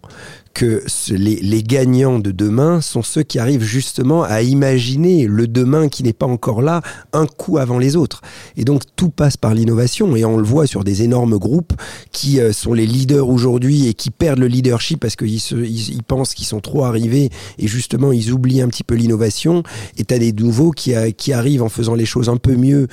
que 0.54 0.82
les, 1.10 1.36
les 1.36 1.62
gagnants 1.62 2.18
de 2.18 2.30
demain 2.30 2.80
sont 2.80 3.02
ceux 3.02 3.22
qui 3.22 3.38
arrivent 3.38 3.62
justement 3.62 4.22
à 4.22 4.42
imaginer 4.42 5.26
le 5.26 5.46
demain 5.46 5.88
qui 5.88 6.02
n'est 6.02 6.12
pas 6.12 6.26
encore 6.26 6.62
là 6.62 6.82
un 7.12 7.26
coup 7.26 7.58
avant 7.58 7.78
les 7.78 7.96
autres. 7.96 8.22
Et 8.56 8.64
donc 8.64 8.82
tout 8.96 9.10
passe 9.10 9.36
par 9.36 9.54
l'innovation 9.54 10.16
et 10.16 10.24
on 10.24 10.36
le 10.36 10.44
voit 10.44 10.66
sur 10.66 10.84
des 10.84 11.02
énormes 11.02 11.38
groupes 11.38 11.72
qui 12.12 12.40
euh, 12.40 12.52
sont 12.52 12.72
les 12.72 12.86
leaders 12.86 13.28
aujourd'hui 13.28 13.88
et 13.88 13.94
qui 13.94 14.10
perdent 14.10 14.40
le 14.40 14.48
leadership 14.48 15.00
parce 15.00 15.16
qu'ils 15.16 15.34
ils, 15.34 15.94
ils 15.94 16.02
pensent 16.02 16.34
qu'ils 16.34 16.46
sont 16.46 16.60
trop 16.60 16.84
arrivés 16.84 17.30
et 17.58 17.68
justement 17.68 18.12
ils 18.12 18.32
oublient 18.32 18.62
un 18.62 18.68
petit 18.68 18.84
peu 18.84 18.94
l'innovation. 18.94 19.62
Et 19.96 20.04
tu 20.04 20.14
as 20.14 20.18
des 20.18 20.32
nouveaux 20.32 20.70
qui, 20.70 20.94
qui 21.16 21.32
arrivent 21.32 21.62
en 21.62 21.68
faisant 21.68 21.94
les 21.94 22.06
choses 22.06 22.28
un 22.28 22.36
peu 22.36 22.56
mieux. 22.56 22.88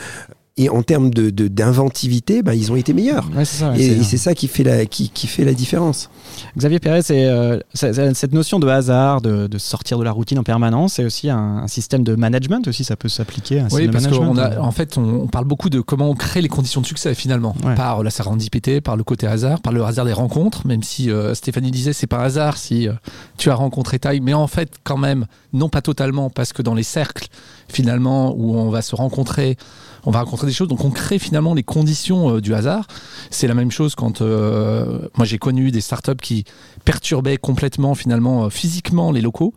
Et 0.58 0.70
en 0.70 0.84
termes 0.84 1.10
de, 1.10 1.32
de- 1.32 1.50
d'inventivité, 1.50 2.42
ben, 2.42 2.54
ils 2.54 2.72
ont 2.72 2.78
été 2.78 2.94
meilleurs. 2.94 3.28
Ouais, 3.36 3.44
c'est 3.44 3.58
ça, 3.58 3.72
ouais, 3.72 3.82
Et, 3.82 4.04
c'est- 4.04 4.16
ça 4.16 4.34
qui 4.34 4.48
fait 4.48 4.64
la, 4.64 4.86
qui, 4.86 5.10
qui 5.10 5.28
fait 5.28 5.44
la 5.44 5.54
différence. 5.54 6.10
Xavier 6.58 6.80
Perret, 6.80 7.02
c'est 7.02 7.26
euh, 7.26 7.60
cette 7.74 8.32
notion 8.32 8.58
de 8.60 8.68
hasard, 8.68 9.20
de, 9.20 9.48
de 9.48 9.58
sortir 9.58 9.98
de 10.00 10.04
la 10.06 10.12
routine 10.14 10.40
en 10.40 10.44
permanence, 10.44 10.94
c'est 10.94 11.04
aussi 11.04 11.30
un, 11.30 11.58
un 11.64 11.68
système 11.68 12.06
de 12.06 12.16
management 12.16 12.66
aussi, 12.70 12.86
ça 12.86 12.96
peut 12.96 13.10
s'appliquer. 13.10 13.60
Un 13.60 13.64
Oui, 13.66 13.70
système 13.70 13.88
de 13.88 13.92
parce 13.92 14.04
management. 14.06 14.34
qu'en 14.34 14.38
a, 14.38 14.60
en 14.62 14.72
fait, 14.72 14.98
on, 14.98 15.24
on 15.24 15.28
parle 15.28 15.44
beaucoup 15.44 15.70
de 15.70 15.82
comment 15.82 16.10
on 16.10 16.16
crée 16.16 16.40
les 16.42 16.48
conditions 16.48 16.80
de 16.80 16.86
succès 16.88 17.14
finalement, 17.16 17.54
Ouais. 17.66 17.76
par 17.76 18.02
la 18.02 18.10
sérendipité, 18.10 18.80
par 18.80 18.96
le 18.96 19.04
côté 19.04 19.28
hasard, 19.28 19.60
par 19.60 19.74
le 19.74 19.84
hasard 19.84 20.06
des 20.06 20.14
rencontres. 20.14 20.66
Même 20.66 20.84
si 20.84 21.12
euh, 21.12 21.34
Stéphanie 21.36 21.70
disait 21.72 21.92
c'est 21.92 22.08
pas 22.08 22.20
hasard 22.24 22.56
si 22.56 22.88
euh, 22.88 22.94
tu 23.38 23.50
as 23.50 23.56
rencontré 23.56 24.00
taille, 24.00 24.22
mais 24.22 24.34
en 24.34 24.48
fait 24.48 24.72
quand 24.86 24.98
même 24.98 25.26
non 25.52 25.68
pas 25.68 25.82
totalement 25.82 26.30
parce 26.30 26.54
que 26.54 26.62
dans 26.62 26.76
les 26.76 26.84
cercles 26.84 27.28
finalement 27.68 28.34
où 28.38 28.56
on 28.56 28.70
va 28.70 28.82
se 28.82 28.96
rencontrer, 28.96 29.58
on 30.06 30.12
va 30.12 30.20
rencontrer 30.22 30.45
des 30.46 30.54
choses. 30.54 30.68
Donc 30.68 30.84
on 30.84 30.92
crée 30.92 31.20
finalement 31.20 31.54
les 31.54 31.64
conditions 31.64 32.36
euh, 32.36 32.42
du 32.42 32.54
hasard. 32.54 32.88
C'est 33.30 33.48
la 33.48 33.54
même 33.54 33.72
chose 33.72 33.96
quand 33.96 34.22
euh, 34.22 35.08
moi 35.18 35.26
j'ai 35.26 35.38
connu 35.38 35.72
des 35.72 35.82
startups 35.82 36.16
qui 36.22 36.46
perturbaient 36.84 37.38
complètement 37.38 37.96
finalement 37.96 38.46
euh, 38.46 38.50
physiquement 38.50 39.12
les 39.12 39.22
locaux 39.22 39.54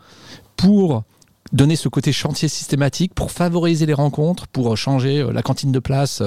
pour 0.57 1.05
donner 1.53 1.77
ce 1.77 1.89
côté 1.89 2.13
chantier 2.13 2.47
systématique 2.47 3.15
pour 3.15 3.31
favoriser 3.31 3.87
les 3.87 3.95
rencontres, 3.95 4.47
pour 4.49 4.77
changer 4.77 5.27
la 5.33 5.41
cantine 5.41 5.73
de 5.73 5.79
place, 5.79 6.23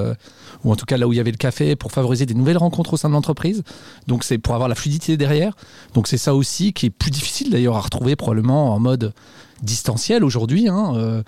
ou 0.63 0.71
en 0.71 0.75
tout 0.75 0.85
cas 0.85 0.97
là 0.97 1.07
où 1.07 1.13
il 1.13 1.17
y 1.17 1.19
avait 1.19 1.29
le 1.29 1.37
café, 1.37 1.75
pour 1.75 1.91
favoriser 1.91 2.25
des 2.25 2.33
nouvelles 2.33 2.57
rencontres 2.57 2.93
au 2.93 2.97
sein 2.97 3.07
de 3.07 3.13
l'entreprise. 3.13 3.61
Donc 4.07 4.23
c'est 4.23 4.39
pour 4.39 4.55
avoir 4.55 4.67
la 4.67 4.73
fluidité 4.73 5.17
derrière. 5.17 5.55
Donc 5.93 6.07
c'est 6.07 6.17
ça 6.17 6.33
aussi 6.33 6.73
qui 6.73 6.87
est 6.87 6.89
plus 6.89 7.11
difficile 7.11 7.51
d'ailleurs 7.51 7.75
à 7.75 7.81
retrouver 7.81 8.15
probablement 8.15 8.73
en 8.73 8.79
mode 8.79 9.13
distanciel 9.61 10.23
aujourd'hui. 10.23 10.67
hein. 10.67 10.93
Euh, 10.95 11.23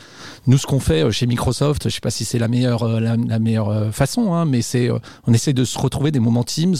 nous, 0.47 0.57
ce 0.57 0.65
qu'on 0.65 0.79
fait 0.79 1.03
euh, 1.03 1.11
chez 1.11 1.27
Microsoft, 1.27 1.89
je 1.89 1.93
sais 1.93 1.99
pas 1.99 2.09
si 2.09 2.25
c'est 2.25 2.39
la 2.39 2.47
meilleure, 2.47 2.83
euh, 2.83 2.99
la, 2.99 3.39
meilleure 3.39 3.93
façon, 3.93 4.33
hein, 4.33 4.45
mais 4.45 4.61
c'est 4.61 4.89
on 5.27 5.33
essaie 5.33 5.53
de 5.53 5.63
se 5.65 5.77
retrouver 5.77 6.11
des 6.11 6.19
moments 6.19 6.43
Teams 6.43 6.75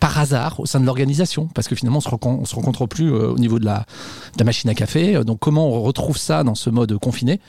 par 0.00 0.18
hasard 0.18 0.60
au 0.60 0.66
sein 0.66 0.80
de 0.80 0.86
l'organisation, 0.86 1.48
parce 1.54 1.68
que 1.68 1.74
finalement 1.74 1.98
on 1.98 2.02
se, 2.02 2.08
recon- 2.08 2.38
on 2.40 2.44
se 2.44 2.54
rencontre 2.54 2.86
plus 2.86 3.10
au 3.10 3.38
niveau 3.38 3.58
de 3.58 3.64
la, 3.64 3.78
de 3.80 4.38
la 4.38 4.44
machine 4.44 4.70
à 4.70 4.74
café. 4.74 5.24
Donc 5.24 5.38
comment 5.40 5.68
on 5.68 5.82
retrouve 5.82 6.16
ça 6.18 6.44
dans 6.44 6.54
ce 6.54 6.70
mode 6.70 6.96
confiné? 6.98 7.40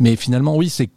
Mais 0.00 0.16
finalement, 0.16 0.56
oui, 0.56 0.68
c'est 0.68 0.90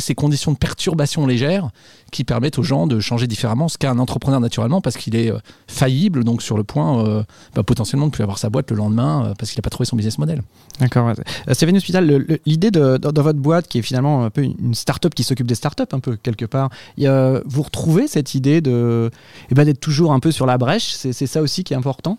ces 0.00 0.14
conditions 0.14 0.52
de 0.52 0.56
perturbation 0.56 1.26
légère 1.26 1.70
qui 2.14 2.22
permettent 2.22 2.58
aux 2.60 2.62
gens 2.62 2.86
de 2.86 3.00
changer 3.00 3.26
différemment 3.26 3.68
ce 3.68 3.76
qu'a 3.76 3.90
un 3.90 3.98
entrepreneur 3.98 4.38
naturellement 4.38 4.80
parce 4.80 4.96
qu'il 4.96 5.16
est 5.16 5.32
euh, 5.32 5.38
faillible, 5.66 6.22
donc 6.22 6.42
sur 6.42 6.56
le 6.56 6.62
point 6.62 7.04
euh, 7.04 7.24
bah, 7.54 7.64
potentiellement 7.64 8.06
de 8.06 8.12
plus 8.12 8.22
avoir 8.22 8.38
sa 8.38 8.50
boîte 8.50 8.70
le 8.70 8.76
lendemain 8.76 9.26
euh, 9.26 9.34
parce 9.36 9.50
qu'il 9.50 9.58
n'a 9.58 9.62
pas 9.62 9.70
trouvé 9.70 9.86
son 9.86 9.96
business 9.96 10.18
model. 10.18 10.42
D'accord. 10.78 11.12
Stéphane 11.52 11.76
Hospital, 11.76 12.38
l'idée 12.46 12.70
de, 12.70 12.98
votre 13.02 13.38
boîte, 13.38 13.66
qui 13.66 13.78
est 13.78 13.82
finalement 13.82 14.24
un 14.24 14.30
peu 14.30 14.42
une 14.42 14.74
start-up 14.74 15.14
qui 15.14 15.24
s'occupe 15.24 15.46
des 15.46 15.54
start-up, 15.56 15.92
un 15.92 16.00
peu 16.00 16.16
quelque 16.16 16.44
part, 16.44 16.70
vous 16.98 17.62
retrouvez 17.62 18.06
cette 18.06 18.34
idée 18.34 18.60
de, 18.60 19.10
eh 19.50 19.54
ben, 19.54 19.64
d'être 19.64 19.80
toujours 19.80 20.12
un 20.12 20.20
peu 20.20 20.30
sur 20.30 20.46
la 20.46 20.58
brèche 20.58 20.92
C'est 20.94 21.26
ça 21.26 21.42
aussi 21.42 21.64
qui 21.64 21.74
est 21.74 21.76
important 21.76 22.18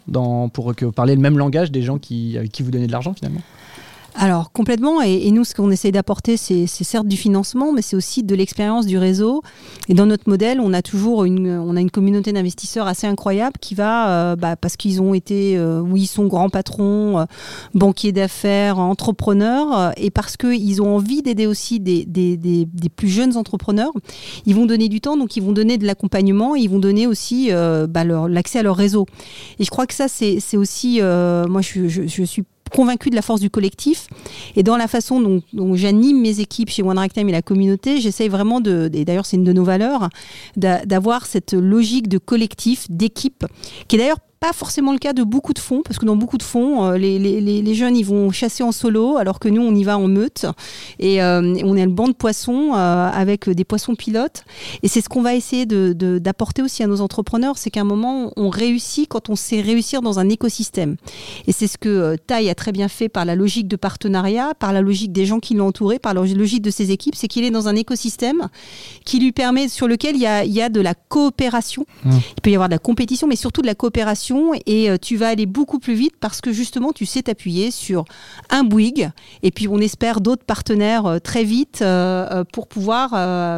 pour 0.54 0.76
que 0.76 0.86
vous 0.86 0.92
le 1.06 1.16
même 1.16 1.38
langage 1.38 1.72
des 1.72 1.84
gens 1.84 2.00
qui, 2.00 2.38
avec 2.38 2.52
qui 2.52 2.64
vous 2.64 2.72
donnez 2.72 2.88
de 2.88 2.92
l'argent 2.92 3.14
finalement? 3.14 3.42
Alors 4.18 4.54
complètement, 4.54 5.02
et, 5.02 5.30
nous 5.32 5.44
ce 5.44 5.54
qu'on 5.54 5.70
essaye 5.72 5.92
d'apporter, 5.92 6.38
c'est 6.38 6.68
certes 6.68 7.08
du 7.08 7.18
financement, 7.18 7.74
mais 7.74 7.82
c'est 7.82 7.98
aussi 7.98 8.24
de 8.24 8.34
l'expérience 8.34 8.86
du 8.86 8.98
réseau. 8.98 9.42
Et 9.90 9.94
dans 9.94 10.06
notre 10.06 10.30
modèle, 10.30 10.62
on 10.62 10.72
a 10.72 10.82
toujours 10.82 11.26
une, 11.26 11.50
on 11.50 11.76
a 11.76 11.82
une 11.82 11.92
communauté 11.92 12.32
d'investisseurs 12.32 12.88
assez 12.88 13.08
incroyable 13.08 13.58
qui 13.60 13.76
va, 13.76 14.10
euh, 14.10 14.36
bah, 14.38 14.56
parce 14.56 14.78
qu'ils 14.78 15.02
ont 15.02 15.14
été, 15.14 15.58
euh, 15.58 15.82
oui, 15.82 16.04
ils 16.04 16.08
sont 16.08 16.28
grands 16.28 16.50
patrons, 16.50 17.20
euh, 17.20 17.26
banquiers 17.74 18.14
d'affaires, 18.14 18.80
entrepreneurs, 18.80 19.92
et 19.98 20.12
parce 20.12 20.38
qu'ils 20.38 20.82
ont 20.82 20.96
envie 20.96 21.22
d'aider 21.22 21.46
aussi 21.46 21.82
des, 21.82 22.06
des, 22.06 22.38
des, 22.38 22.68
plus 22.96 23.10
jeunes 23.10 23.36
entrepreneurs, 23.36 23.92
ils 24.46 24.56
vont 24.56 24.66
donner 24.66 24.88
du 24.88 25.02
temps, 25.02 25.18
donc 25.18 25.36
ils 25.36 25.44
vont 25.44 25.52
donner 25.52 25.78
de 25.78 25.86
l'accompagnement, 25.86 26.56
ils 26.56 26.70
vont 26.70 26.80
donner 26.80 27.06
aussi 27.06 27.50
bah, 27.52 28.06
l'accès 28.06 28.60
à 28.60 28.64
leur 28.64 28.78
réseau. 28.78 29.08
Et 29.60 29.66
je 29.66 29.70
crois 29.70 29.88
que 29.88 29.94
ça, 29.94 30.08
c'est 30.08 30.40
aussi, 30.56 31.02
moi 31.02 31.62
je, 31.62 31.90
je, 31.90 32.08
je 32.08 32.24
suis 32.24 32.44
convaincu 32.70 33.10
de 33.10 33.16
la 33.16 33.22
force 33.22 33.42
du 33.42 33.50
collectif. 33.50 34.08
Et 34.56 34.64
dans 34.64 34.78
la 34.78 34.88
façon 34.88 35.20
dont, 35.54 35.76
j'anime 35.76 36.22
mes 36.22 36.40
équipes 36.40 36.70
chez 36.70 36.84
One 36.84 37.00
Time 37.10 37.30
et 37.30 37.32
la 37.32 37.42
communauté, 37.42 38.02
j'essaye 38.02 38.30
vraiment 38.30 38.62
de, 38.62 38.90
et 38.94 39.06
d'ailleurs 39.06 39.26
c'est 39.26 39.38
une 39.38 39.44
de 39.44 39.54
nos 39.54 39.64
valeurs, 39.64 40.10
d'a- 40.58 40.86
d'avoir 40.86 41.26
cette 41.26 41.54
logique 41.54 42.08
de 42.08 42.18
collectif, 42.18 42.86
d'équipe, 42.90 43.46
qui 43.88 43.96
est 43.96 44.00
d'ailleurs 44.00 44.20
pas 44.40 44.54
forcément 44.54 44.92
le 44.92 45.00
cas 45.00 45.14
de 45.14 45.24
beaucoup 45.24 45.54
de 45.54 45.60
fonds, 45.60 45.82
parce 45.84 45.98
que 45.98 46.06
dans 46.06 46.16
beaucoup 46.16 46.38
de 46.38 46.44
fonds, 46.44 46.84
euh, 46.86 46.98
les, 46.98 47.18
les- 47.20 47.42
les- 47.42 47.74
jeunes 47.76 47.98
ils 47.98 48.06
vont 48.06 48.32
chasser 48.32 48.64
en 48.64 48.72
solo, 48.72 49.18
alors 49.18 49.40
que 49.40 49.50
nous 49.50 49.62
on 49.62 49.74
y 49.76 49.84
va 49.84 49.98
en 49.98 50.08
meute, 50.08 50.46
et 51.00 51.22
euh, 51.22 51.56
on 51.64 51.76
est 51.76 51.86
le 51.86 51.92
banc 51.92 52.08
de 52.08 52.14
poissons 52.14 52.72
euh, 52.76 53.10
avec 53.12 53.50
des 53.50 53.64
poissons 53.66 53.96
pilotes, 53.96 54.44
et 54.84 54.88
c'est 54.88 55.02
ce 55.02 55.10
qu'on 55.10 55.22
va 55.22 55.36
essayer 55.36 55.66
de- 55.66 55.94
de- 55.94 56.20
d'apporter 56.20 56.62
aussi 56.62 56.84
à 56.84 56.88
nos 56.88 57.02
entrepreneurs, 57.02 57.58
c'est 57.58 57.70
qu'à 57.72 57.82
un 57.82 57.86
moment 57.86 58.32
on 58.38 58.50
réussit 58.50 59.08
quand 59.10 59.30
on 59.30 59.36
sait 59.36 59.62
réussir 59.62 60.02
dans 60.02 60.20
un 60.20 60.30
écosystème. 60.30 60.96
Et 61.48 61.52
c'est 61.52 61.68
ce 61.68 61.78
que 61.78 61.90
euh, 61.90 62.16
Tai 62.28 62.50
a 62.50 62.56
très 62.56 62.72
bien 62.72 62.88
fait 62.88 63.10
par 63.10 63.26
la 63.26 63.36
logique 63.36 63.68
de 63.68 63.76
partenariat, 63.76 64.54
par 64.58 64.72
la 64.74 64.82
logique 64.82 65.12
des 65.12 65.26
gens 65.26 65.40
qui 65.40 65.54
l'ont 65.56 65.68
entouré, 65.68 66.00
par 66.00 66.14
la 66.14 66.22
logique 66.22 66.62
de 66.62 66.70
ses 66.72 66.92
équipes, 66.92 67.16
c'est 67.16 67.28
qu'il 67.28 67.44
est 67.44 67.52
dans 67.52 67.68
un 67.68 67.76
écosystème 67.76 68.48
qui 69.06 69.20
lui 69.20 69.32
permet, 69.32 69.68
sur 69.70 69.88
lequel 69.88 70.16
il 70.16 70.22
y 70.22 70.28
a, 70.28 70.44
il 70.46 70.54
y 70.54 70.62
a 70.62 70.70
de 70.70 70.82
la 70.82 70.94
coopération. 70.94 71.86
Mmh. 72.06 72.12
Il 72.38 72.42
peut 72.42 72.50
y 72.52 72.56
avoir 72.56 72.70
de 72.70 72.74
la 72.74 72.80
compétition, 72.80 73.28
mais 73.28 73.36
surtout 73.36 73.62
de 73.62 73.68
la 73.68 73.76
coopération. 73.76 74.25
Et 74.66 74.90
euh, 74.90 74.98
tu 75.02 75.18
vas 75.18 75.30
aller 75.30 75.46
beaucoup 75.46 75.80
plus 75.80 75.94
vite 75.94 76.16
parce 76.20 76.42
que 76.42 76.52
justement, 76.52 76.92
tu 76.92 77.06
sais 77.06 77.24
t'appuyer 77.24 77.72
sur 77.72 78.06
un 78.50 78.64
Bouygues. 78.64 79.10
Et 79.44 79.52
puis, 79.52 79.68
on 79.68 79.80
espère 79.80 80.22
d'autres 80.22 80.44
partenaires 80.44 81.06
euh, 81.06 81.20
très 81.20 81.44
vite 81.44 81.80
euh, 81.82 82.44
pour 82.52 82.68
pouvoir 82.68 83.12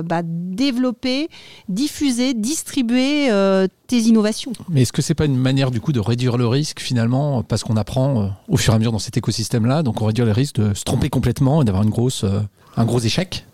bah, 0.04 0.22
développer, 0.24 1.30
diffuser, 1.70 2.34
distribuer 2.34 3.30
tes 3.88 4.00
innovations. 4.00 4.52
Mais 4.70 4.82
est-ce 4.82 4.94
que 4.94 5.02
c'est 5.02 5.14
pas 5.14 5.26
une 5.26 5.38
manière 5.38 5.72
du 5.72 5.80
coup 5.80 5.92
de 5.92 6.00
réduire 6.00 6.38
le 6.38 6.48
risque 6.48 6.80
finalement 6.80 7.44
parce 7.44 7.64
qu'on 7.64 7.78
apprend 7.78 8.32
au 8.48 8.58
fur 8.58 8.74
et 8.74 8.76
à 8.76 8.80
mesure 8.80 8.92
dans 8.92 9.00
cet 9.00 9.18
écosystème-là, 9.18 9.84
donc 9.84 10.02
on 10.02 10.06
réduit 10.06 10.26
le 10.26 10.32
risque 10.32 10.56
de 10.56 10.74
se 10.74 10.84
tromper 10.84 11.10
complètement 11.10 11.62
et 11.62 11.66
d'avoir 11.66 11.84
un 11.84 12.86
gros 12.86 13.00
échec? 13.00 13.47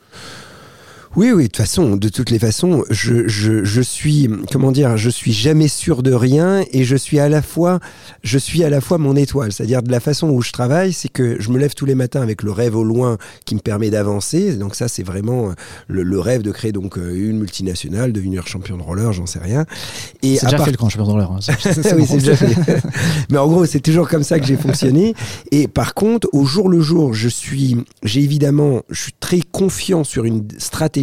Oui, 1.15 1.31
oui, 1.31 1.43
de 1.43 1.47
toute 1.49 1.57
façon, 1.57 1.95
de 1.95 2.09
toutes 2.09 2.31
les 2.31 2.39
façons, 2.39 2.83
je, 2.89 3.27
je, 3.27 3.63
je 3.63 3.81
suis, 3.83 4.27
comment 4.51 4.71
dire, 4.71 4.97
je 4.97 5.11
suis 5.11 5.31
jamais 5.31 5.67
sûr 5.67 6.01
de 6.01 6.11
rien 6.11 6.63
et 6.71 6.83
je 6.83 6.95
suis 6.95 7.19
à 7.19 7.29
la 7.29 7.43
fois, 7.43 7.79
je 8.23 8.39
suis 8.39 8.63
à 8.63 8.69
la 8.71 8.81
fois 8.81 8.97
mon 8.97 9.15
étoile. 9.15 9.51
C'est-à-dire 9.51 9.83
de 9.83 9.91
la 9.91 9.99
façon 9.99 10.29
où 10.31 10.41
je 10.41 10.51
travaille, 10.51 10.91
c'est 10.91 11.09
que 11.09 11.39
je 11.39 11.51
me 11.51 11.59
lève 11.59 11.75
tous 11.75 11.85
les 11.85 11.93
matins 11.93 12.23
avec 12.23 12.41
le 12.41 12.51
rêve 12.51 12.75
au 12.75 12.83
loin 12.83 13.19
qui 13.45 13.53
me 13.53 13.59
permet 13.59 13.91
d'avancer. 13.91 14.55
Donc 14.55 14.73
ça, 14.73 14.87
c'est 14.87 15.03
vraiment 15.03 15.49
euh, 15.49 15.53
le, 15.87 16.01
le 16.01 16.19
rêve 16.19 16.41
de 16.41 16.51
créer 16.51 16.71
donc 16.71 16.97
euh, 16.97 17.13
une 17.13 17.37
multinationale, 17.37 18.11
devenir 18.11 18.47
champion 18.47 18.75
de 18.77 18.81
roller, 18.81 19.13
j'en 19.13 19.27
sais 19.27 19.37
rien. 19.39 19.67
Et 20.23 20.37
C'est 20.37 20.47
déjà 20.47 20.57
part- 20.57 20.65
fait 20.65 20.71
le 20.71 20.77
grand 20.77 20.89
champion 20.89 21.05
de 21.05 21.11
roller. 21.11 21.31
hein. 21.31 21.39
C'est- 21.59 21.93
oui, 21.93 22.07
déjà 22.09 22.35
fait. 22.35 22.55
Mais 23.29 23.37
en 23.37 23.47
gros, 23.47 23.67
c'est 23.67 23.81
toujours 23.81 24.09
comme 24.09 24.23
ça 24.23 24.39
que 24.39 24.47
j'ai 24.47 24.57
fonctionné. 24.57 25.13
Et 25.51 25.67
par 25.67 25.93
contre, 25.93 26.27
au 26.33 26.43
jour 26.45 26.69
le 26.69 26.81
jour, 26.81 27.13
je 27.13 27.27
suis, 27.29 27.77
j'ai 28.01 28.21
évidemment, 28.23 28.81
je 28.89 28.99
suis 29.03 29.13
très 29.19 29.41
confiant 29.51 30.03
sur 30.03 30.25
une 30.25 30.47
stratégie, 30.57 31.02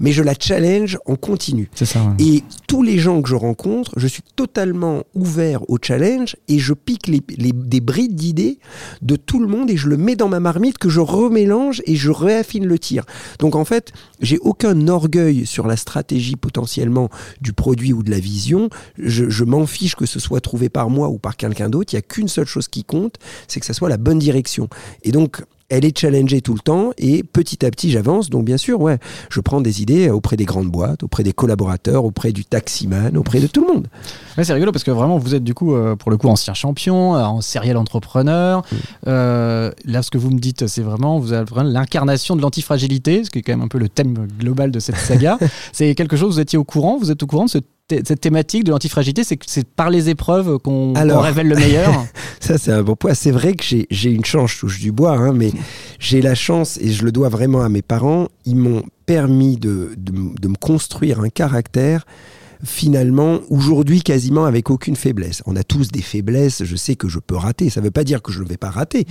mais 0.00 0.12
je 0.12 0.22
la 0.22 0.34
challenge 0.38 0.98
en 1.06 1.16
continu. 1.16 1.70
C'est 1.74 1.84
ça. 1.84 2.00
ouais. 2.02 2.24
Et 2.24 2.44
tous 2.66 2.82
les 2.82 2.98
gens 2.98 3.22
que 3.22 3.28
je 3.28 3.34
rencontre, 3.34 3.92
je 3.96 4.06
suis 4.06 4.22
totalement 4.36 5.02
ouvert 5.14 5.68
au 5.70 5.78
challenge 5.80 6.36
et 6.48 6.58
je 6.58 6.72
pique 6.74 7.06
les, 7.06 7.22
les- 7.36 7.52
des 7.52 7.80
brides 7.80 8.14
d'idées 8.14 8.58
de 9.02 9.16
tout 9.16 9.40
le 9.40 9.46
monde 9.46 9.70
et 9.70 9.76
je 9.76 9.88
le 9.88 9.96
mets 9.96 10.16
dans 10.16 10.28
ma 10.28 10.40
marmite 10.40 10.78
que 10.78 10.88
je 10.88 11.00
remélange 11.00 11.82
et 11.86 11.96
je 11.96 12.10
réaffine 12.10 12.66
le 12.66 12.78
tir. 12.78 13.04
Donc 13.38 13.54
en 13.54 13.64
fait, 13.64 13.92
j'ai 14.20 14.38
aucun 14.38 14.88
orgueil 14.88 15.46
sur 15.46 15.66
la 15.66 15.76
stratégie 15.76 16.36
potentiellement 16.36 17.08
du 17.40 17.52
produit 17.52 17.92
ou 17.92 18.02
de 18.02 18.10
la 18.10 18.18
vision. 18.20 18.68
Je, 18.98 19.28
je 19.28 19.44
m'en 19.44 19.66
fiche 19.66 19.94
que 19.94 20.06
ce 20.06 20.18
soit 20.20 20.40
trouvé 20.40 20.68
par 20.68 20.90
moi 20.90 21.08
ou 21.08 21.18
par 21.18 21.36
quelqu'un 21.36 21.68
d'autre. 21.68 21.92
Il 21.92 21.96
n'y 21.96 22.00
a 22.00 22.02
qu'une 22.02 22.28
seule 22.28 22.46
chose 22.46 22.68
qui 22.68 22.84
compte, 22.84 23.16
c'est 23.46 23.60
que 23.60 23.66
ça 23.66 23.72
soit 23.74 23.88
la 23.88 23.96
bonne 23.96 24.18
direction. 24.18 24.68
Et 25.02 25.12
donc, 25.12 25.42
elle 25.68 25.84
est 25.84 25.96
challengée 25.96 26.40
tout 26.40 26.54
le 26.54 26.60
temps 26.60 26.90
et 26.98 27.22
petit 27.22 27.64
à 27.64 27.70
petit 27.70 27.90
j'avance. 27.90 28.30
Donc 28.30 28.44
bien 28.44 28.56
sûr, 28.56 28.80
ouais, 28.80 28.98
je 29.30 29.40
prends 29.40 29.60
des 29.60 29.82
idées 29.82 30.10
auprès 30.10 30.36
des 30.36 30.44
grandes 30.44 30.68
boîtes, 30.68 31.02
auprès 31.02 31.22
des 31.22 31.32
collaborateurs, 31.32 32.04
auprès 32.04 32.32
du 32.32 32.44
taximan, 32.44 33.16
auprès 33.16 33.40
de 33.40 33.46
tout 33.46 33.60
le 33.66 33.74
monde. 33.74 33.86
Ouais, 34.36 34.44
c'est 34.44 34.54
rigolo 34.54 34.72
parce 34.72 34.84
que 34.84 34.90
vraiment 34.90 35.18
vous 35.18 35.34
êtes 35.34 35.44
du 35.44 35.54
coup 35.54 35.74
euh, 35.74 35.96
pour 35.96 36.10
le 36.10 36.16
coup 36.16 36.28
ancien 36.28 36.54
champion, 36.54 37.16
euh, 37.16 37.22
en 37.22 37.40
serial 37.40 37.76
entrepreneur. 37.76 38.62
Euh, 39.06 39.70
là, 39.84 40.02
ce 40.02 40.10
que 40.10 40.18
vous 40.18 40.30
me 40.30 40.38
dites, 40.38 40.66
c'est 40.66 40.82
vraiment 40.82 41.18
vous 41.18 41.32
avez 41.32 41.44
vraiment 41.44 41.68
l'incarnation 41.68 42.36
de 42.36 42.42
l'antifragilité, 42.42 43.24
ce 43.24 43.30
qui 43.30 43.40
est 43.40 43.42
quand 43.42 43.52
même 43.52 43.62
un 43.62 43.68
peu 43.68 43.78
le 43.78 43.88
thème 43.88 44.26
global 44.38 44.70
de 44.70 44.78
cette 44.78 44.96
saga. 44.96 45.38
c'est 45.72 45.94
quelque 45.94 46.16
chose 46.16 46.34
vous 46.34 46.40
étiez 46.40 46.58
au 46.58 46.64
courant, 46.64 46.98
vous 46.98 47.10
êtes 47.10 47.22
au 47.22 47.26
courant 47.26 47.44
de 47.44 47.50
ce 47.50 47.58
cette 47.90 48.20
thématique 48.20 48.64
de 48.64 48.70
l'antifragilité, 48.70 49.24
c'est 49.24 49.36
que 49.36 49.46
c'est 49.48 49.66
par 49.66 49.88
les 49.90 50.08
épreuves 50.10 50.58
qu'on 50.58 50.92
révèle 51.22 51.48
le 51.48 51.56
meilleur. 51.56 52.06
Ça, 52.40 52.58
c'est 52.58 52.72
un 52.72 52.82
bon 52.82 52.96
point. 52.96 53.14
C'est 53.14 53.30
vrai 53.30 53.54
que 53.54 53.64
j'ai 53.90 54.10
une 54.10 54.24
chance, 54.24 54.52
je 54.52 54.60
touche 54.60 54.78
du 54.80 54.92
bois, 54.92 55.16
hein, 55.16 55.32
mais 55.32 55.50
j'ai 55.98 56.20
la 56.22 56.34
chance, 56.34 56.78
et 56.80 56.90
je 56.92 57.04
le 57.04 57.12
dois 57.12 57.28
vraiment 57.28 57.62
à 57.62 57.68
mes 57.68 57.82
parents, 57.82 58.28
ils 58.44 58.56
m'ont 58.56 58.82
permis 59.06 59.56
de, 59.56 59.94
de 59.96 60.12
m- 60.12 60.34
de 60.40 60.48
me 60.48 60.54
construire 60.56 61.20
un 61.20 61.28
caractère 61.30 62.04
finalement 62.64 63.38
aujourd'hui 63.50 64.02
quasiment 64.02 64.44
avec 64.44 64.68
aucune 64.70 64.96
faiblesse. 64.96 65.42
On 65.46 65.54
a 65.56 65.62
tous 65.62 65.88
des 65.92 66.02
faiblesses, 66.02 66.64
je 66.64 66.74
sais 66.76 66.96
que 66.96 67.08
je 67.08 67.20
peux 67.20 67.36
rater, 67.36 67.70
ça 67.70 67.80
ne 67.80 67.84
veut 67.86 67.90
pas 67.92 68.02
dire 68.04 68.20
que 68.20 68.32
je 68.32 68.42
ne 68.42 68.48
vais 68.48 68.56
pas 68.56 68.70
rater. 68.70 69.06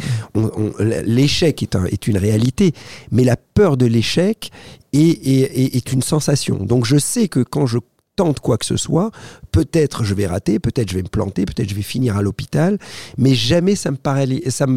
L'échec 1.05 1.63
est, 1.63 1.75
un- 1.75 1.85
est 1.85 2.07
une 2.07 2.17
réalité, 2.17 2.73
mais 3.11 3.23
la 3.23 3.37
peur 3.37 3.77
de 3.77 3.85
l'échec 3.85 4.51
est, 4.93 4.99
est- 4.99 5.59
est- 5.59 5.75
est 5.75 5.93
une 5.93 6.01
sensation. 6.01 6.57
Donc 6.63 6.85
je 6.85 6.97
sais 6.97 7.27
que 7.27 7.39
quand 7.41 7.65
je 7.65 7.77
tente 8.17 8.41
quoi 8.41 8.57
que 8.57 8.65
ce 8.65 8.75
soit, 8.75 9.11
peut-être 9.53 10.03
je 10.03 10.13
vais 10.13 10.27
rater, 10.27 10.59
peut-être 10.59 10.89
je 10.89 10.95
vais 10.95 11.03
me 11.03 11.07
planter, 11.07 11.45
peut-être 11.45 11.69
je 11.69 11.75
vais 11.75 11.81
finir 11.81 12.17
à 12.17 12.21
l'hôpital, 12.21 12.77
mais 13.17 13.33
jamais 13.33 13.75
ça 13.75 13.91
me, 13.91 13.97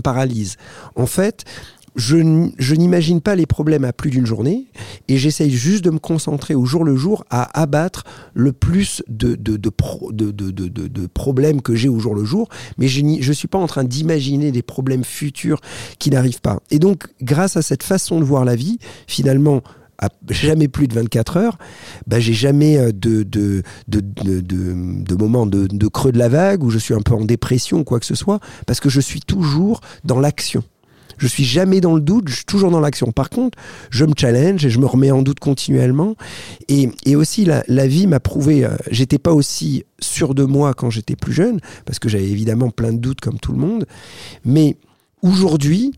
paralyse. 0.00 0.56
En 0.94 1.06
fait, 1.06 1.44
je, 1.96 2.16
n'imagine 2.74 3.20
pas 3.20 3.34
les 3.34 3.46
problèmes 3.46 3.84
à 3.84 3.92
plus 3.92 4.10
d'une 4.10 4.26
journée 4.26 4.66
et 5.08 5.16
j'essaye 5.16 5.50
juste 5.50 5.84
de 5.84 5.90
me 5.90 5.98
concentrer 5.98 6.54
au 6.54 6.64
jour 6.64 6.84
le 6.84 6.94
jour 6.94 7.24
à 7.30 7.60
abattre 7.60 8.04
le 8.34 8.52
plus 8.52 9.02
de- 9.08 9.34
de 9.34 11.06
problèmes 11.06 11.62
que 11.62 11.74
j'ai 11.74 11.88
au 11.88 11.98
jour 11.98 12.14
le 12.14 12.24
jour, 12.24 12.48
mais 12.78 12.86
je 12.88 13.02
ne 13.02 13.32
suis 13.32 13.48
pas 13.48 13.58
en 13.58 13.66
train 13.66 13.84
d'imaginer 13.84 14.52
des 14.52 14.62
problèmes 14.62 15.02
futurs 15.02 15.60
qui 15.98 16.10
n'arrivent 16.10 16.42
pas. 16.42 16.60
Et 16.70 16.78
donc, 16.78 17.08
grâce 17.22 17.56
à 17.56 17.62
cette 17.62 17.82
façon 17.82 18.20
de 18.20 18.24
voir 18.24 18.44
la 18.44 18.54
vie, 18.54 18.78
finalement, 19.06 19.62
jamais 20.28 20.68
plus 20.68 20.88
de 20.88 20.94
24 20.94 21.36
heures, 21.36 21.58
bah, 22.06 22.20
j'ai 22.20 22.32
jamais 22.32 22.78
euh, 22.78 22.92
de, 22.92 23.22
de, 23.22 23.62
de, 23.88 24.00
de, 24.00 24.40
de, 24.40 25.66
de 25.66 25.88
creux 25.88 26.12
de 26.12 26.18
la 26.18 26.28
vague 26.28 26.62
où 26.62 26.70
je 26.70 26.78
suis 26.78 26.94
un 26.94 27.02
peu 27.02 27.14
en 27.14 27.24
dépression 27.24 27.80
ou 27.80 27.84
quoi 27.84 28.00
que 28.00 28.06
ce 28.06 28.14
soit, 28.14 28.40
parce 28.66 28.80
que 28.80 28.88
je 28.88 29.00
suis 29.00 29.20
toujours 29.20 29.80
dans 30.04 30.20
l'action. 30.20 30.62
Je 31.20 31.26
suis 31.26 31.44
jamais 31.44 31.82
dans 31.82 31.94
le 31.94 32.00
doute, 32.00 32.28
je 32.28 32.36
suis 32.36 32.44
toujours 32.46 32.70
dans 32.70 32.80
l'action. 32.80 33.12
Par 33.12 33.28
contre, 33.28 33.58
je 33.90 34.06
me 34.06 34.12
challenge 34.16 34.64
et 34.64 34.70
je 34.70 34.78
me 34.78 34.86
remets 34.86 35.10
en 35.10 35.20
doute 35.20 35.38
continuellement. 35.38 36.16
Et, 36.68 36.88
et 37.04 37.14
aussi, 37.14 37.44
la, 37.44 37.62
la 37.68 37.86
vie 37.86 38.06
m'a 38.06 38.20
prouvé, 38.20 38.64
euh, 38.64 38.70
j'étais 38.90 39.18
pas 39.18 39.32
aussi 39.32 39.84
sûr 40.00 40.34
de 40.34 40.44
moi 40.44 40.72
quand 40.72 40.88
j'étais 40.88 41.16
plus 41.16 41.34
jeune, 41.34 41.60
parce 41.84 41.98
que 41.98 42.08
j'avais 42.08 42.28
évidemment 42.28 42.70
plein 42.70 42.94
de 42.94 42.98
doutes 42.98 43.20
comme 43.20 43.38
tout 43.38 43.52
le 43.52 43.58
monde. 43.58 43.84
Mais 44.46 44.76
aujourd'hui, 45.20 45.92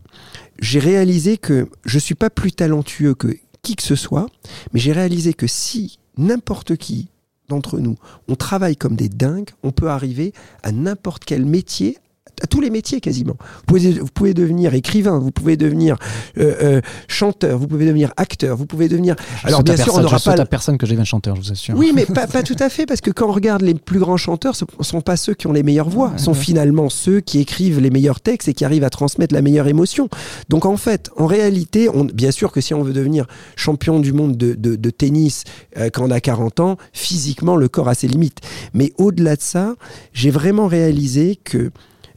j'ai 0.59 0.79
réalisé 0.79 1.37
que 1.37 1.69
je 1.85 1.99
suis 1.99 2.15
pas 2.15 2.29
plus 2.29 2.51
talentueux 2.51 3.15
que 3.15 3.29
qui 3.63 3.75
que 3.75 3.83
ce 3.83 3.95
soit, 3.95 4.27
mais 4.73 4.79
j'ai 4.79 4.91
réalisé 4.91 5.33
que 5.33 5.47
si 5.47 5.97
n'importe 6.17 6.75
qui 6.75 7.07
d'entre 7.47 7.79
nous, 7.79 7.95
on 8.27 8.35
travaille 8.35 8.75
comme 8.75 8.95
des 8.95 9.09
dingues, 9.09 9.49
on 9.63 9.71
peut 9.71 9.89
arriver 9.89 10.33
à 10.61 10.71
n'importe 10.71 11.25
quel 11.25 11.45
métier 11.45 11.97
à 12.41 12.47
tous 12.47 12.61
les 12.61 12.69
métiers 12.69 12.99
quasiment. 13.01 13.35
Vous 13.39 13.63
pouvez, 13.67 13.91
vous 13.93 14.07
pouvez 14.13 14.33
devenir 14.33 14.73
écrivain, 14.73 15.19
vous 15.19 15.31
pouvez 15.31 15.55
devenir 15.57 15.97
euh, 16.37 16.53
euh, 16.61 16.81
chanteur, 17.07 17.57
vous 17.57 17.67
pouvez 17.67 17.85
devenir 17.85 18.11
acteur, 18.17 18.57
vous 18.57 18.65
pouvez 18.65 18.87
devenir... 18.89 19.15
Alors 19.43 19.59
Je 19.59 19.63
bien 19.65 19.75
sûr, 19.75 19.83
on 19.83 19.85
personne, 19.87 20.03
n'aura 20.03 20.17
je 20.17 20.23
saute 20.23 20.35
pas... 20.37 20.41
à 20.41 20.45
personne 20.45 20.77
que 20.77 20.85
je 20.85 20.91
devienne 20.91 21.05
chanteur, 21.05 21.35
je 21.35 21.41
vous 21.41 21.51
assure. 21.51 21.75
Oui, 21.77 21.91
mais 21.95 22.05
pas, 22.13 22.27
pas 22.27 22.43
tout 22.43 22.55
à 22.59 22.69
fait, 22.69 22.85
parce 22.85 23.01
que 23.01 23.11
quand 23.11 23.29
on 23.29 23.31
regarde 23.33 23.61
les 23.61 23.73
plus 23.75 23.99
grands 23.99 24.17
chanteurs, 24.17 24.55
ce 24.55 24.65
ne 24.77 24.83
sont 24.83 25.01
pas 25.01 25.15
ceux 25.17 25.33
qui 25.33 25.47
ont 25.47 25.53
les 25.53 25.63
meilleures 25.63 25.89
voix, 25.89 26.09
Ouais, 26.09 26.17
ce 26.17 26.25
sont 26.25 26.33
ouais. 26.33 26.37
finalement 26.37 26.89
ceux 26.89 27.19
qui 27.21 27.39
écrivent 27.39 27.79
les 27.79 27.89
meilleurs 27.91 28.19
textes 28.19 28.47
et 28.49 28.53
qui 28.53 28.65
arrivent 28.65 28.83
à 28.83 28.89
transmettre 28.89 29.33
la 29.33 29.41
meilleure 29.41 29.67
émotion. 29.67 30.09
Donc 30.49 30.65
en 30.65 30.75
fait, 30.77 31.09
en 31.17 31.27
réalité, 31.27 31.87
on, 31.93 32.03
bien 32.05 32.31
sûr 32.31 32.51
que 32.51 32.59
si 32.61 32.73
on 32.73 32.83
veut 32.83 32.93
devenir 32.93 33.25
champion 33.55 33.99
du 33.99 34.11
monde 34.11 34.35
de, 34.37 34.53
de- 34.53 34.75
de 34.75 34.89
tennis 34.89 35.43
euh, 35.77 35.89
quand 35.93 36.03
on 36.05 36.11
a 36.11 36.19
40 36.19 36.59
ans, 36.59 36.77
physiquement, 36.93 37.55
le 37.55 37.67
corps 37.67 37.87
a 37.87 37.93
ses 37.95 38.07
limites. 38.07 38.39
Mais 38.73 38.91
au-delà 38.97 39.35
de 39.35 39.41
ça, 39.41 39.75
j'ai 40.13 40.31
vraiment 40.31 40.67
réalisé 40.67 41.37
que, 41.43 41.71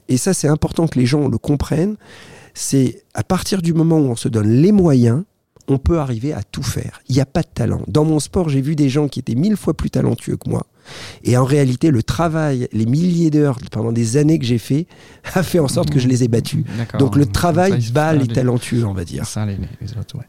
et 0.08 0.16
ça 0.16 0.34
c'est 0.34 0.48
important 0.48 0.86
que 0.86 0.98
les 0.98 1.06
gens 1.06 1.28
le 1.28 1.38
comprennent, 1.38 1.96
c'est 2.54 3.02
à 3.14 3.22
partir 3.22 3.62
du 3.62 3.72
moment 3.74 3.98
où 3.98 4.06
on 4.10 4.16
se 4.16 4.28
donne 4.28 4.48
les 4.48 4.72
moyens, 4.72 5.24
on 5.68 5.78
peut 5.78 5.98
arriver 5.98 6.32
à 6.32 6.42
tout 6.44 6.62
faire. 6.62 7.00
Il 7.08 7.16
n'y 7.16 7.20
a 7.20 7.26
pas 7.26 7.42
de 7.42 7.48
talent. 7.52 7.82
Dans 7.88 8.04
mon 8.04 8.20
sport, 8.20 8.48
j'ai 8.48 8.60
vu 8.60 8.76
des 8.76 8.88
gens 8.88 9.08
qui 9.08 9.18
étaient 9.18 9.34
mille 9.34 9.56
fois 9.56 9.74
plus 9.74 9.90
talentueux 9.90 10.36
que 10.36 10.48
moi. 10.48 10.64
Et 11.24 11.36
en 11.36 11.44
réalité, 11.44 11.90
le 11.90 12.04
travail, 12.04 12.68
les 12.72 12.86
milliers 12.86 13.30
d'heures 13.30 13.58
pendant 13.72 13.90
des 13.90 14.16
années 14.16 14.38
que 14.38 14.44
j'ai 14.46 14.58
fait, 14.58 14.86
a 15.34 15.42
fait 15.42 15.58
en 15.58 15.66
sorte 15.66 15.90
que 15.90 15.98
je 15.98 16.06
les 16.06 16.22
ai 16.22 16.28
battus. 16.28 16.64
Donc 17.00 17.16
le 17.16 17.24
ça, 17.24 17.30
travail 17.32 17.84
bat 17.92 18.12
les 18.12 18.20
les- 18.20 18.26
talentueux, 18.28 18.84
on 18.86 18.92
va 18.92 19.04
dire. 19.04 19.26
Ça, 19.26 19.44
les- 19.44 19.56
les- 19.56 19.68
les 19.80 19.98
autres, 19.98 20.16
ouais. 20.16 20.24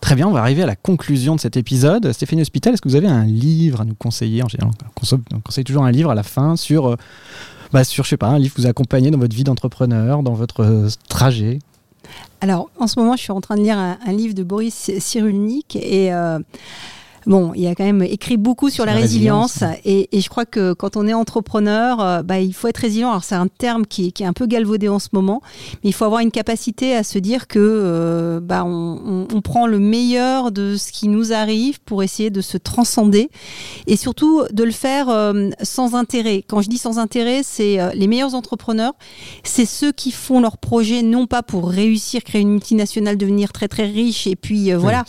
Très 0.00 0.16
bien, 0.16 0.26
on 0.26 0.32
va 0.32 0.40
arriver 0.40 0.64
à 0.64 0.66
la 0.66 0.74
conclusion 0.74 1.36
de 1.36 1.40
cet 1.40 1.56
épisode. 1.56 2.10
Stéphanie 2.10 2.42
Hospital, 2.42 2.74
est-ce 2.74 2.82
que 2.82 2.88
vous 2.88 2.96
avez 2.96 3.06
un 3.06 3.24
livre 3.24 3.82
à 3.82 3.84
nous 3.84 3.94
conseiller? 3.94 4.42
En 4.42 4.48
général, 4.48 4.72
on 4.84 4.90
conseille, 4.98 5.20
on 5.32 5.38
conseille 5.38 5.62
toujours 5.64 5.84
un 5.84 5.92
livre 5.92 6.10
à 6.10 6.16
la 6.16 6.24
fin 6.24 6.56
sur, 6.56 6.88
euh, 6.88 6.96
bah, 7.72 7.84
sur, 7.84 8.04
je 8.04 8.10
sais 8.10 8.16
pas, 8.16 8.28
un 8.28 8.38
livre 8.38 8.54
vous 8.56 8.66
a 8.66 8.70
accompagné 8.70 9.10
dans 9.10 9.18
votre 9.18 9.34
vie 9.34 9.44
d'entrepreneur, 9.44 10.22
dans 10.22 10.34
votre 10.34 10.60
euh, 10.60 10.88
trajet. 11.08 11.58
Alors, 12.40 12.70
en 12.78 12.86
ce 12.86 12.98
moment, 12.98 13.16
je 13.16 13.22
suis 13.22 13.32
en 13.32 13.40
train 13.40 13.56
de 13.56 13.62
lire 13.62 13.78
un, 13.78 13.98
un 14.04 14.12
livre 14.12 14.34
de 14.34 14.42
Boris 14.42 14.90
Cyrulnik 14.98 15.76
et 15.76 16.12
euh, 16.12 16.38
bon, 17.26 17.52
il 17.54 17.66
a 17.66 17.74
quand 17.74 17.84
même 17.84 18.02
écrit 18.02 18.36
beaucoup 18.36 18.70
sur 18.70 18.84
la, 18.86 18.94
La 18.94 19.00
résilience, 19.00 19.52
résilience, 19.58 19.78
et, 19.84 20.16
et 20.16 20.20
je 20.20 20.28
crois 20.28 20.44
que 20.46 20.72
quand 20.72 20.96
on 20.96 21.06
est 21.06 21.12
entrepreneur, 21.14 22.00
euh, 22.00 22.22
bah, 22.22 22.40
il 22.40 22.52
faut 22.54 22.68
être 22.68 22.78
résilient. 22.78 23.10
Alors, 23.10 23.24
c'est 23.24 23.34
un 23.34 23.46
terme 23.48 23.86
qui, 23.86 24.08
est- 24.08 24.10
qui 24.12 24.22
est 24.22 24.26
un 24.26 24.32
peu 24.32 24.46
galvaudé 24.46 24.88
en 24.88 24.98
ce 24.98 25.08
moment, 25.12 25.40
mais 25.82 25.90
il 25.90 25.92
faut 25.92 26.04
avoir 26.04 26.20
une 26.20 26.30
capacité 26.30 26.94
à 26.94 27.02
se 27.04 27.18
dire 27.18 27.46
que 27.46 27.58
euh, 27.60 28.40
bah, 28.40 28.64
on, 28.64 29.00
on- 29.04 29.28
on 29.34 29.40
prend 29.40 29.66
le 29.66 29.78
meilleur 29.78 30.50
de 30.52 30.76
ce 30.76 30.92
qui 30.92 31.08
nous 31.08 31.32
arrive 31.32 31.80
pour 31.80 32.02
essayer 32.02 32.30
de 32.30 32.40
se 32.40 32.56
transcender 32.56 33.30
et 33.86 33.96
surtout 33.96 34.42
de 34.52 34.64
le 34.64 34.70
faire 34.72 35.08
euh, 35.08 35.50
sans 35.62 35.94
intérêt. 35.94 36.44
Quand 36.46 36.62
je 36.62 36.68
dis 36.68 36.78
sans 36.78 36.98
intérêt, 36.98 37.42
c'est 37.44 37.80
euh, 37.80 37.90
les 37.94 38.06
meilleurs 38.06 38.34
entrepreneurs, 38.34 38.92
c'est 39.44 39.66
ceux 39.66 39.92
qui 39.92 40.10
font 40.10 40.40
leur 40.40 40.58
projet 40.58 41.02
non 41.02 41.26
pas 41.26 41.42
pour 41.42 41.68
réussir, 41.70 42.22
créer 42.24 42.40
une 42.42 42.50
multinationale, 42.50 43.16
devenir 43.16 43.52
très 43.52 43.68
très 43.68 43.86
riche 43.86 44.26
et 44.26 44.36
puis 44.36 44.72
voilà. 44.72 45.04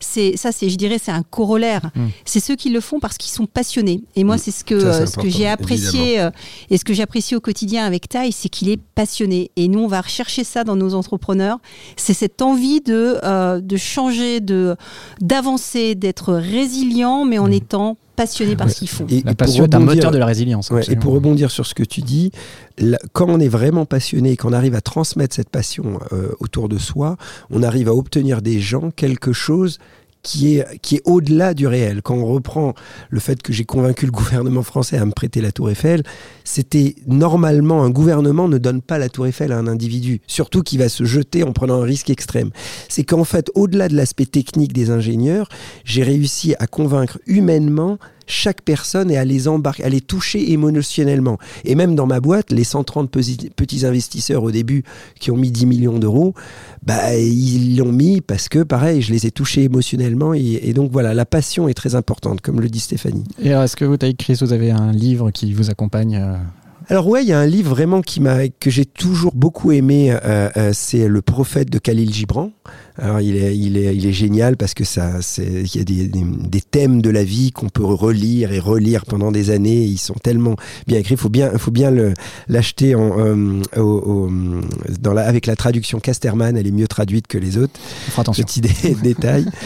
C'est 0.00 0.36
ça, 0.36 0.52
c'est 0.52 0.68
je 0.68 0.76
dirais 0.76 0.98
c'est 1.02 1.10
un 1.12 1.22
corollaire. 1.52 1.90
Mm. 1.94 2.06
C'est 2.24 2.40
ceux 2.40 2.56
qui 2.56 2.70
le 2.70 2.80
font 2.80 2.98
parce 3.00 3.16
qu'ils 3.18 3.30
sont 3.30 3.46
passionnés. 3.46 4.02
Et 4.16 4.24
moi, 4.24 4.36
Mm. 4.36 4.38
c'est 4.38 4.50
ce 4.50 4.64
que 4.64 4.80
Ça, 4.80 4.86
euh, 4.86 5.06
ce 5.06 5.12
que 5.16 5.20
important, 5.20 5.36
j'ai 5.38 5.48
apprécié 5.48 6.20
euh, 6.20 6.30
et 6.70 6.78
ce 6.78 6.84
que 6.84 6.94
j'apprécie 6.94 7.36
au 7.36 7.40
quotidien 7.40 7.84
avec 7.84 8.08
Taille, 8.08 8.32
c'est 8.32 8.48
qu'il 8.48 8.68
est 8.70 8.80
passionné. 8.94 9.50
Et 9.56 9.68
nous, 9.68 9.80
on 9.80 9.86
va 9.88 10.00
rechercher 10.00 10.44
ça 10.44 10.64
dans 10.64 10.76
nos 10.76 10.94
entrepreneurs. 10.94 11.58
C'est 11.96 12.14
cette 12.14 12.40
envie 12.42 12.80
de 12.80 13.18
euh, 13.22 13.60
de 13.60 13.76
changer, 13.76 14.40
de 14.40 14.76
d'avancer, 15.20 15.94
d'être 15.94 16.32
résilient, 16.34 17.24
mais 17.24 17.38
en 17.38 17.48
Mm. 17.48 17.52
étant 17.52 17.96
passionné 18.16 18.56
par 18.56 18.68
ce 18.70 18.76
qu'ils 18.76 18.88
font. 18.88 19.06
Et- 19.08 19.22
La 19.24 19.32
et 19.32 19.34
passion 19.34 19.64
est 19.64 19.74
un 19.74 19.78
moteur 19.78 20.10
de 20.10 20.18
la 20.18 20.26
résilience. 20.26 20.70
Ouais, 20.70 20.82
et 20.90 20.96
pour 20.96 21.14
rebondir 21.14 21.50
sur 21.50 21.64
ce 21.66 21.74
que 21.74 21.82
tu 21.82 22.02
dis, 22.02 22.30
là, 22.78 22.98
quand 23.14 23.26
on 23.28 23.40
est 23.40 23.48
vraiment 23.48 23.86
passionné 23.86 24.32
et 24.32 24.36
qu'on 24.36 24.52
arrive 24.52 24.74
à 24.74 24.80
transmettre 24.82 25.34
cette 25.34 25.48
passion 25.48 25.98
euh, 26.12 26.28
autour 26.38 26.68
de 26.68 26.76
soi, 26.78 27.16
on 27.50 27.62
arrive 27.62 27.88
à 27.88 27.94
obtenir 27.94 28.42
des 28.42 28.60
gens 28.60 28.90
quelque 28.90 29.32
chose 29.32 29.78
qui 30.22 30.58
est, 30.58 30.78
qui 30.80 30.96
est 30.96 31.02
au-delà 31.04 31.54
du 31.54 31.66
réel. 31.66 32.00
Quand 32.02 32.14
on 32.14 32.26
reprend 32.26 32.74
le 33.10 33.20
fait 33.20 33.42
que 33.42 33.52
j'ai 33.52 33.64
convaincu 33.64 34.06
le 34.06 34.12
gouvernement 34.12 34.62
français 34.62 34.96
à 34.96 35.04
me 35.04 35.10
prêter 35.12 35.40
la 35.40 35.52
Tour 35.52 35.70
Eiffel, 35.70 36.02
c'était 36.44 36.94
normalement 37.06 37.82
un 37.82 37.90
gouvernement 37.90 38.48
ne 38.48 38.58
donne 38.58 38.82
pas 38.82 38.98
la 38.98 39.08
Tour 39.08 39.26
Eiffel 39.26 39.52
à 39.52 39.58
un 39.58 39.66
individu, 39.66 40.20
surtout 40.26 40.62
qui 40.62 40.78
va 40.78 40.88
se 40.88 41.04
jeter 41.04 41.42
en 41.42 41.52
prenant 41.52 41.82
un 41.82 41.84
risque 41.84 42.10
extrême. 42.10 42.50
C'est 42.88 43.04
qu'en 43.04 43.24
fait, 43.24 43.50
au-delà 43.54 43.88
de 43.88 43.96
l'aspect 43.96 44.26
technique 44.26 44.72
des 44.72 44.90
ingénieurs, 44.90 45.48
j'ai 45.84 46.02
réussi 46.02 46.54
à 46.58 46.66
convaincre 46.66 47.18
humainement 47.26 47.98
chaque 48.32 48.62
personne 48.62 49.10
et 49.10 49.16
à 49.16 49.24
les 49.24 49.46
embarquer, 49.46 49.84
à 49.84 49.88
les 49.88 50.00
toucher 50.00 50.52
émotionnellement. 50.52 51.38
Et 51.64 51.74
même 51.74 51.94
dans 51.94 52.06
ma 52.06 52.20
boîte, 52.20 52.50
les 52.50 52.64
130 52.64 53.10
petits, 53.10 53.86
investisseurs 53.86 54.42
au 54.42 54.50
début 54.50 54.82
qui 55.18 55.30
ont 55.30 55.36
mis 55.36 55.50
10 55.50 55.66
millions 55.66 55.98
d'euros, 55.98 56.34
bah, 56.84 57.16
ils 57.16 57.76
l'ont 57.76 57.92
mis 57.92 58.20
parce 58.20 58.48
que, 58.48 58.62
pareil, 58.62 59.02
je 59.02 59.12
les 59.12 59.26
ai 59.26 59.30
touchés 59.30 59.64
émotionnellement. 59.64 60.34
Et, 60.34 60.72
donc 60.72 60.90
voilà, 60.90 61.14
la 61.14 61.26
passion 61.26 61.68
est 61.68 61.74
très 61.74 61.94
importante, 61.94 62.40
comme 62.40 62.60
le 62.60 62.68
dit 62.68 62.80
Stéphanie. 62.80 63.24
Et 63.40 63.50
est-ce 63.50 63.76
que 63.76 63.84
vous, 63.84 63.96
Taïk 63.96 64.16
Chris, 64.16 64.38
vous 64.40 64.52
avez 64.52 64.70
un 64.70 64.92
livre 64.92 65.30
qui 65.30 65.52
vous 65.52 65.70
accompagne 65.70 66.16
euh, 66.16 66.36
Alors 66.88 67.06
ouais, 67.08 67.22
il 67.22 67.28
y 67.28 67.32
a 67.32 67.38
un 67.38 67.46
livre 67.46 67.70
vraiment 67.70 68.02
qui 68.02 68.20
m'a 68.20 68.48
que 68.48 68.70
j'ai 68.70 68.84
toujours 68.84 69.32
beaucoup 69.34 69.72
aimé, 69.72 70.10
euh, 70.24 70.48
euh, 70.56 70.70
c'est 70.74 71.06
Le 71.08 71.22
Prophète 71.22 71.70
de 71.70 71.78
Khalil 71.78 72.12
Gibran. 72.12 72.50
Alors 72.98 73.20
il 73.20 73.36
est 73.36 73.56
il 73.56 73.76
est 73.78 73.94
il 73.96 74.06
est 74.06 74.12
génial 74.12 74.56
parce 74.56 74.74
que 74.74 74.84
ça 74.84 75.22
c'est 75.22 75.44
il 75.46 75.76
y 75.76 75.80
a 75.80 75.84
des, 75.84 76.08
des, 76.08 76.22
des 76.24 76.60
thèmes 76.60 77.00
de 77.00 77.08
la 77.10 77.24
vie 77.24 77.50
qu'on 77.52 77.68
peut 77.68 77.84
relire 77.84 78.52
et 78.52 78.58
relire 78.58 79.06
pendant 79.06 79.32
des 79.32 79.50
années. 79.50 79.82
Ils 79.84 79.98
sont 79.98 80.14
tellement 80.22 80.56
bien 80.86 80.98
écrits. 80.98 81.16
Faut 81.16 81.28
bien 81.30 81.56
faut 81.56 81.70
bien 81.70 81.90
le 81.90 82.12
l'acheter 82.48 82.94
en 82.94 83.18
euh, 83.18 83.62
au, 83.76 83.80
au- 83.82 84.30
dans 85.00 85.12
la 85.14 85.22
avec 85.26 85.46
la 85.46 85.56
traduction 85.56 86.00
Casterman. 86.00 86.56
Elle 86.56 86.66
est 86.66 86.70
mieux 86.72 86.88
traduite 86.88 87.26
que 87.26 87.38
les 87.38 87.56
autres. 87.58 87.78
Fera 88.10 88.22
attention. 88.22 88.44
Petit 88.44 88.60
dé- 88.60 88.96
détail. 89.02 89.46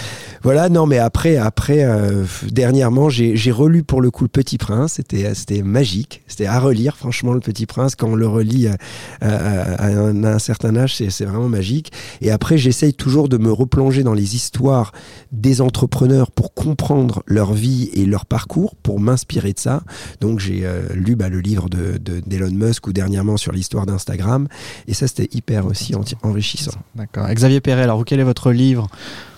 Voilà, 0.42 0.68
non, 0.68 0.86
mais 0.86 0.98
après, 0.98 1.36
après 1.36 1.84
euh, 1.84 2.24
dernièrement, 2.50 3.08
j'ai 3.08 3.50
relu 3.50 3.82
pour 3.82 4.00
le 4.00 4.10
coup 4.10 4.24
Le 4.24 4.28
Petit 4.28 4.58
Prince. 4.58 4.94
C'était 4.94 5.34
c'était 5.34 5.62
magique. 5.62 6.22
C'était 6.26 6.46
à 6.46 6.58
relire, 6.60 6.96
franchement, 6.96 7.32
Le 7.32 7.40
Petit 7.40 7.66
Prince. 7.66 7.94
Quand 7.96 8.08
on 8.08 8.14
le 8.14 8.26
relit 8.28 8.68
à, 8.68 8.76
à- 9.20 9.74
à 9.74 9.86
un, 9.88 10.24
à 10.24 10.34
un 10.34 10.38
certain 10.38 10.76
âge, 10.76 10.94
c'est 10.96 11.24
vraiment 11.24 11.48
magique. 11.48 11.92
Et 12.20 12.30
après, 12.30 12.58
j'essaye 12.58 12.94
toujours 12.94 13.28
de 13.28 13.36
me 13.38 13.50
replonger 13.52 14.02
dans 14.02 14.14
les 14.14 14.34
histoires 14.36 14.92
des 15.32 15.60
entrepreneurs 15.60 16.30
pour 16.30 16.54
comprendre 16.54 17.22
leur 17.26 17.52
vie 17.52 17.90
et 17.94 18.06
leur 18.06 18.26
parcours, 18.26 18.74
pour 18.76 19.00
m'inspirer 19.00 19.52
de 19.52 19.58
ça. 19.58 19.82
Donc, 20.20 20.40
j'ai 20.40 20.60
euh, 20.64 20.82
lu 20.94 21.16
bah, 21.16 21.28
le 21.28 21.40
livre 21.40 21.68
de 21.68 21.98
de- 21.98 22.20
d'Elon 22.26 22.50
Musk 22.50 22.86
ou 22.86 22.92
dernièrement 22.92 23.36
sur 23.36 23.52
l'histoire 23.52 23.86
d'Instagram. 23.86 24.48
Et 24.88 24.94
ça, 24.94 25.08
c'était 25.08 25.28
hyper 25.32 25.66
aussi 25.66 25.94
enrichissant. 26.22 26.72
D'accord. 26.94 27.26
Xavier 27.28 27.60
Perret, 27.60 27.82
alors 27.82 28.04
quel 28.04 28.20
est 28.20 28.24
votre 28.24 28.52
livre 28.52 28.88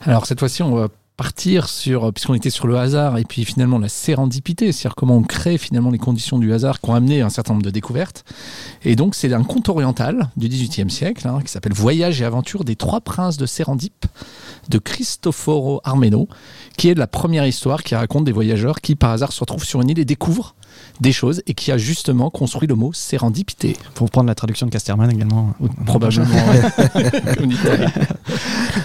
Alors 0.02 0.26
cette 0.26 0.38
fois-ci, 0.38 0.62
on 0.62 0.74
va 0.74 0.88
partir 1.18 1.68
sur, 1.68 2.12
puisqu'on 2.12 2.34
était 2.34 2.48
sur 2.48 2.68
le 2.68 2.78
hasard 2.78 3.18
et 3.18 3.24
puis 3.24 3.44
finalement 3.44 3.80
la 3.80 3.88
sérendipité, 3.88 4.70
c'est-à-dire 4.70 4.94
comment 4.94 5.16
on 5.16 5.24
crée 5.24 5.58
finalement 5.58 5.90
les 5.90 5.98
conditions 5.98 6.38
du 6.38 6.52
hasard 6.52 6.80
qui 6.80 6.88
ont 6.88 6.94
amené 6.94 7.22
un 7.22 7.28
certain 7.28 7.54
nombre 7.54 7.64
de 7.64 7.70
découvertes. 7.70 8.24
Et 8.84 8.94
donc 8.94 9.16
c'est 9.16 9.32
un 9.32 9.42
conte 9.42 9.68
oriental 9.68 10.30
du 10.36 10.48
XVIIIe 10.48 10.90
siècle 10.90 11.26
hein, 11.26 11.40
qui 11.44 11.50
s'appelle 11.50 11.72
Voyage 11.72 12.22
et 12.22 12.24
aventure 12.24 12.62
des 12.62 12.76
trois 12.76 13.00
princes 13.00 13.36
de 13.36 13.46
Sérendip 13.46 14.06
de 14.68 14.78
Cristoforo 14.78 15.80
Armeno, 15.82 16.28
qui 16.76 16.88
est 16.88 16.94
la 16.94 17.08
première 17.08 17.46
histoire 17.46 17.82
qui 17.82 17.96
raconte 17.96 18.24
des 18.24 18.32
voyageurs 18.32 18.80
qui 18.80 18.94
par 18.94 19.10
hasard 19.10 19.32
se 19.32 19.40
retrouvent 19.40 19.64
sur 19.64 19.82
une 19.82 19.90
île 19.90 19.98
et 19.98 20.04
découvrent 20.04 20.54
des 21.00 21.12
choses 21.12 21.42
et 21.46 21.54
qui 21.54 21.72
a 21.72 21.78
justement 21.78 22.30
construit 22.30 22.68
le 22.68 22.74
mot 22.74 22.92
sérendipité. 22.92 23.76
Pour 23.94 24.10
prendre 24.10 24.28
la 24.28 24.34
traduction 24.34 24.66
de 24.66 24.70
Casterman 24.70 25.10
également. 25.10 25.54
Probablement. 25.86 26.28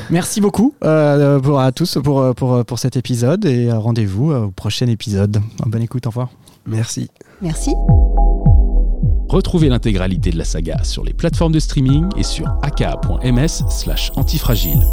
Merci 0.09 0.41
beaucoup 0.41 0.73
euh, 0.83 1.39
pour, 1.39 1.59
à 1.59 1.71
tous 1.71 1.97
pour, 2.03 2.35
pour, 2.35 2.65
pour 2.65 2.79
cet 2.79 2.97
épisode 2.97 3.45
et 3.45 3.69
euh, 3.69 3.79
rendez-vous 3.79 4.31
euh, 4.31 4.45
au 4.45 4.51
prochain 4.51 4.87
épisode. 4.87 5.41
Bonne 5.65 5.81
écoute, 5.81 6.05
au 6.05 6.09
revoir. 6.09 6.29
Merci. 6.65 7.09
Merci. 7.41 7.73
Retrouvez 9.29 9.69
l'intégralité 9.69 10.29
de 10.31 10.37
la 10.37 10.45
saga 10.45 10.83
sur 10.83 11.03
les 11.03 11.13
plateformes 11.13 11.53
de 11.53 11.59
streaming 11.59 12.05
et 12.17 12.23
sur 12.23 12.47
aka.ms 12.61 13.63
slash 13.69 14.11
antifragile. 14.15 14.83